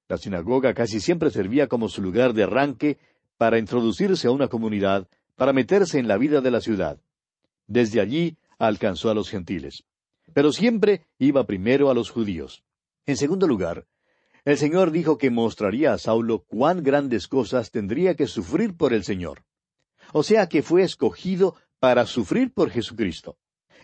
La 0.08 0.16
sinagoga 0.16 0.72
casi 0.72 0.98
siempre 0.98 1.30
servía 1.30 1.68
como 1.68 1.88
su 1.88 2.00
lugar 2.02 2.32
de 2.32 2.44
arranque 2.44 2.98
para 3.36 3.58
introducirse 3.58 4.28
a 4.28 4.30
una 4.30 4.48
comunidad, 4.48 5.08
para 5.36 5.52
meterse 5.52 5.98
en 5.98 6.08
la 6.08 6.16
vida 6.16 6.40
de 6.40 6.50
la 6.50 6.60
ciudad. 6.62 6.98
Desde 7.66 8.00
allí 8.00 8.38
alcanzó 8.62 9.10
a 9.10 9.14
los 9.14 9.28
gentiles. 9.28 9.82
Pero 10.32 10.52
siempre 10.52 11.04
iba 11.18 11.46
primero 11.46 11.90
a 11.90 11.94
los 11.94 12.10
judíos. 12.10 12.62
En 13.06 13.16
segundo 13.16 13.48
lugar, 13.48 13.86
el 14.44 14.56
Señor 14.56 14.92
dijo 14.92 15.18
que 15.18 15.30
mostraría 15.30 15.92
a 15.92 15.98
Saulo 15.98 16.44
cuán 16.44 16.84
grandes 16.84 17.26
cosas 17.26 17.72
tendría 17.72 18.14
que 18.14 18.28
sufrir 18.28 18.76
por 18.76 18.92
el 18.92 19.02
Señor. 19.02 19.44
O 20.12 20.22
sea 20.22 20.48
que 20.48 20.62
fue 20.62 20.82
escogido 20.82 21.56
para 21.80 22.06
sufrir 22.06 22.52
por 22.52 22.70
Jesucristo. 22.70 23.36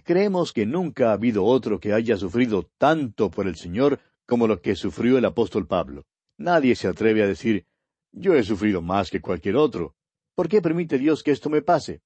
Creemos 0.05 0.53
que 0.53 0.65
nunca 0.65 1.11
ha 1.11 1.15
habido 1.15 1.45
otro 1.45 1.81
que 1.81 1.93
haya 1.93 2.17
sufrido 2.17 2.71
tanto 2.79 3.33
por 3.33 3.49
el 3.49 3.57
Señor 3.57 3.99
como 4.27 4.47
lo 4.47 4.63
que 4.63 4.77
sufrió 4.77 5.19
el 5.19 5.25
apóstol 5.25 5.67
Pablo. 5.67 6.07
Nadie 6.37 6.77
se 6.77 6.87
atreve 6.87 7.25
a 7.25 7.27
decir, 7.27 7.67
yo 8.13 8.35
he 8.35 8.45
sufrido 8.45 8.81
más 8.81 9.11
que 9.11 9.21
cualquier 9.21 9.57
otro. 9.57 9.97
¿Por 10.37 10.49
qué 10.49 10.63
permite 10.63 10.99
Dios 10.99 11.25
que 11.25 11.33
esto 11.33 11.51
me 11.51 11.63
pase? 11.63 12.01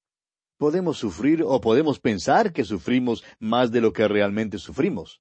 Podemos 0.62 0.96
sufrir 0.96 1.42
o 1.44 1.60
podemos 1.60 1.98
pensar 1.98 2.52
que 2.52 2.62
sufrimos 2.62 3.24
más 3.40 3.72
de 3.72 3.80
lo 3.80 3.92
que 3.92 4.06
realmente 4.06 4.58
sufrimos. 4.58 5.20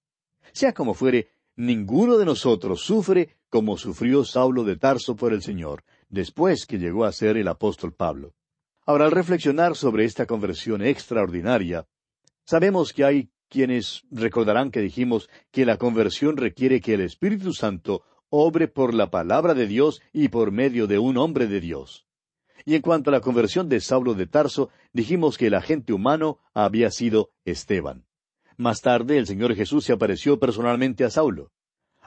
Sea 0.54 0.72
como 0.72 0.94
fuere, 0.94 1.30
ninguno 1.56 2.20
de 2.20 2.26
nosotros 2.26 2.82
sufre 2.82 3.38
como 3.50 3.76
sufrió 3.76 4.24
Saulo 4.24 4.64
de 4.64 4.76
Tarso 4.76 5.16
por 5.16 5.34
el 5.34 5.42
Señor, 5.42 5.84
después 6.10 6.68
que 6.68 6.78
llegó 6.78 7.06
a 7.06 7.12
ser 7.12 7.38
el 7.38 7.48
apóstol 7.48 7.92
Pablo. 7.92 8.36
Ahora, 8.86 9.06
al 9.06 9.12
reflexionar 9.12 9.76
sobre 9.76 10.06
esta 10.06 10.28
conversión 10.28 10.84
extraordinaria, 10.84 11.88
sabemos 12.46 12.94
que 12.94 13.04
hay 13.04 13.32
quienes 13.50 14.04
recordarán 14.12 14.70
que 14.70 14.82
dijimos 14.82 15.28
que 15.50 15.66
la 15.66 15.78
conversión 15.78 16.38
requiere 16.38 16.82
que 16.82 16.94
el 16.94 17.02
Espíritu 17.02 17.52
Santo 17.54 18.04
obre 18.30 18.68
por 18.68 18.94
la 18.94 19.10
palabra 19.10 19.56
de 19.56 19.66
Dios 19.66 20.04
y 20.14 20.28
por 20.28 20.52
medio 20.52 20.86
de 20.86 21.00
un 21.00 21.18
hombre 21.18 21.48
de 21.48 21.62
Dios. 21.62 22.06
Y 22.66 22.76
en 22.76 22.82
cuanto 22.82 23.10
a 23.10 23.14
la 23.14 23.22
conversión 23.22 23.70
de 23.70 23.80
Saulo 23.80 24.14
de 24.14 24.28
Tarso, 24.28 24.70
dijimos 24.94 25.38
que 25.38 25.48
el 25.48 25.56
agente 25.56 25.94
humano 25.94 26.40
había 26.54 26.92
sido 26.92 27.32
Esteban. 27.46 28.06
Más 28.58 28.82
tarde 28.82 29.18
el 29.18 29.28
Señor 29.28 29.56
Jesús 29.56 29.86
se 29.86 29.94
apareció 29.94 30.40
personalmente 30.40 31.04
a 31.04 31.10
Saulo. 31.10 31.52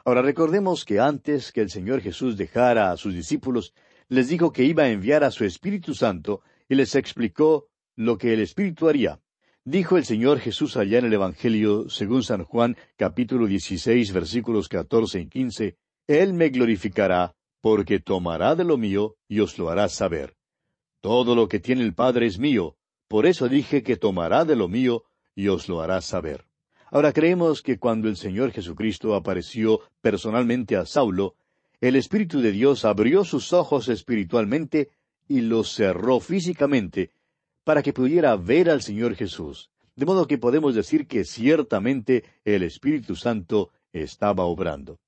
Ahora 0.05 0.23
recordemos 0.23 0.85
que 0.85 1.01
antes 1.01 1.51
que 1.51 1.63
el 1.63 1.71
Señor 1.71 2.01
Jesús 2.01 2.37
dejara 2.37 2.93
a 2.93 2.97
sus 2.97 3.15
discípulos, 3.15 3.73
les 4.09 4.29
dijo 4.29 4.53
que 4.53 4.65
iba 4.65 4.85
a 4.85 4.91
enviar 4.91 5.25
a 5.25 5.31
su 5.31 5.45
Espíritu 5.45 5.95
Santo 5.95 6.43
y 6.69 6.75
les 6.75 6.95
explicó 6.95 7.69
lo 7.97 8.19
que 8.19 8.35
el 8.35 8.41
Espíritu 8.41 8.89
haría. 8.89 9.21
Dijo 9.65 9.97
el 9.97 10.05
Señor 10.05 10.41
Jesús 10.41 10.77
allá 10.77 10.99
en 10.99 11.07
el 11.07 11.15
Evangelio, 11.15 11.89
según 11.89 12.23
San 12.23 12.45
Juan, 12.45 12.77
capítulo 12.97 13.47
16, 13.47 14.13
versículos 14.13 14.69
14 14.69 15.21
y 15.21 15.27
15, 15.29 15.79
Él 16.07 16.35
me 16.35 16.51
glorificará, 16.51 17.35
porque 17.63 17.99
tomará 17.99 18.55
de 18.55 18.65
lo 18.65 18.77
mío 18.77 19.17
y 19.27 19.41
os 19.41 19.59
lo 19.59 19.71
hará 19.71 19.89
saber. 19.89 20.37
Todo 21.05 21.35
lo 21.35 21.51
que 21.51 21.61
tiene 21.61 21.83
el 21.83 21.93
Padre 21.93 22.25
es 22.25 22.39
mío, 22.39 22.77
por 23.09 23.27
eso 23.27 23.47
dije 23.47 23.83
que 23.83 23.99
tomará 23.99 24.47
de 24.47 24.57
lo 24.57 24.69
mío 24.69 25.05
y 25.37 25.49
os 25.49 25.69
lo 25.69 25.83
hará 25.83 26.01
saber. 26.01 26.47
Ahora 26.91 27.13
creemos 27.13 27.61
que 27.61 27.79
cuando 27.79 28.09
el 28.09 28.17
Señor 28.17 28.53
Jesucristo 28.53 29.15
apareció 29.15 29.81
personalmente 30.01 30.77
a 30.77 30.87
Saulo, 30.87 31.35
el 31.83 31.97
Espíritu 31.97 32.41
de 32.41 32.53
Dios 32.53 32.87
abrió 32.87 33.23
sus 33.23 33.53
ojos 33.53 33.91
espiritualmente 33.91 34.93
y 35.29 35.43
los 35.43 35.75
cerró 35.75 36.21
físicamente 36.21 37.11
para 37.65 37.83
que 37.83 37.93
pudiera 37.93 38.35
ver 38.37 38.71
al 38.71 38.81
Señor 38.81 39.15
Jesús. 39.15 39.69
De 39.97 40.07
modo 40.07 40.27
que 40.27 40.39
podemos 40.39 40.75
decir 40.75 41.07
que 41.07 41.25
ciertamente 41.25 42.25
el 42.47 42.63
Espíritu 42.63 43.15
Santo 43.15 43.73
estaba 43.93 44.45
obrando. 44.45 44.99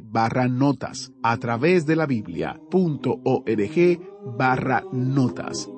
barra 0.00 0.46
notas. 0.46 1.10
A 1.24 1.36
través 1.38 1.84
de 1.84 1.96
la 1.96 2.06
Biblia.org 2.06 2.60
barra 4.38 4.84
notas. 4.92 5.68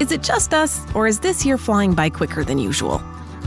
Is 0.00 0.10
it 0.10 0.24
just 0.24 0.52
us, 0.52 0.80
or 0.92 1.06
is 1.06 1.20
this 1.20 1.46
year 1.46 1.56
flying 1.56 1.94
by 1.94 2.10
quicker 2.10 2.44
than 2.44 2.58
usual? 2.58 3.00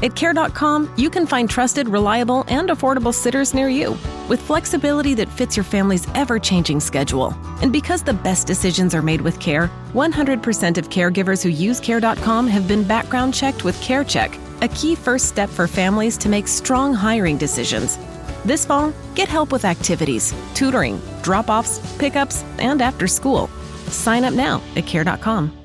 At 0.04 0.16
Care.com, 0.16 0.94
you 0.96 1.10
can 1.10 1.26
find 1.26 1.50
trusted, 1.50 1.90
reliable, 1.90 2.46
and 2.48 2.70
affordable 2.70 3.14
sitters 3.14 3.54
near 3.54 3.68
you. 3.68 3.98
with 4.30 4.42
flexibility 4.42 5.14
that 5.14 5.30
fits 5.30 5.56
your 5.56 5.64
family's 5.64 6.06
ever 6.14 6.38
changing 6.38 6.82
schedule. 6.82 7.34
And 7.62 7.72
because 7.72 8.04
the 8.04 8.14
best 8.14 8.46
decisions 8.46 8.94
are 8.94 9.02
made 9.02 9.22
with 9.22 9.40
care, 9.40 9.72
100% 9.94 10.78
of 10.78 10.90
caregivers 10.90 11.42
who 11.42 11.48
use 11.48 11.80
Care.com 11.80 12.46
have 12.48 12.68
been 12.68 12.84
background 12.84 13.34
checked 13.34 13.64
with 13.64 13.78
CareCheck, 13.78 14.38
a 14.62 14.68
key 14.68 14.96
first 14.96 15.30
step 15.30 15.50
for 15.50 15.66
families 15.66 16.18
to 16.18 16.28
make 16.28 16.50
strong 16.50 16.94
hiring 16.94 17.38
decisions. 17.38 17.98
This 18.44 18.66
fall, 18.66 18.94
get 19.16 19.30
help 19.30 19.54
with 19.54 19.64
activities, 19.64 20.34
tutoring, 20.54 21.02
drop 21.22 21.50
offs, 21.50 21.80
pickups, 21.98 22.44
and 22.60 22.82
after 22.82 23.08
school. 23.08 23.48
Sign 23.88 24.26
up 24.26 24.34
now 24.34 24.62
at 24.76 24.86
Care.com. 24.86 25.58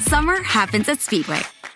Summer 0.00 0.42
happens 0.42 0.86
at 0.90 1.00
Speedway 1.00 1.40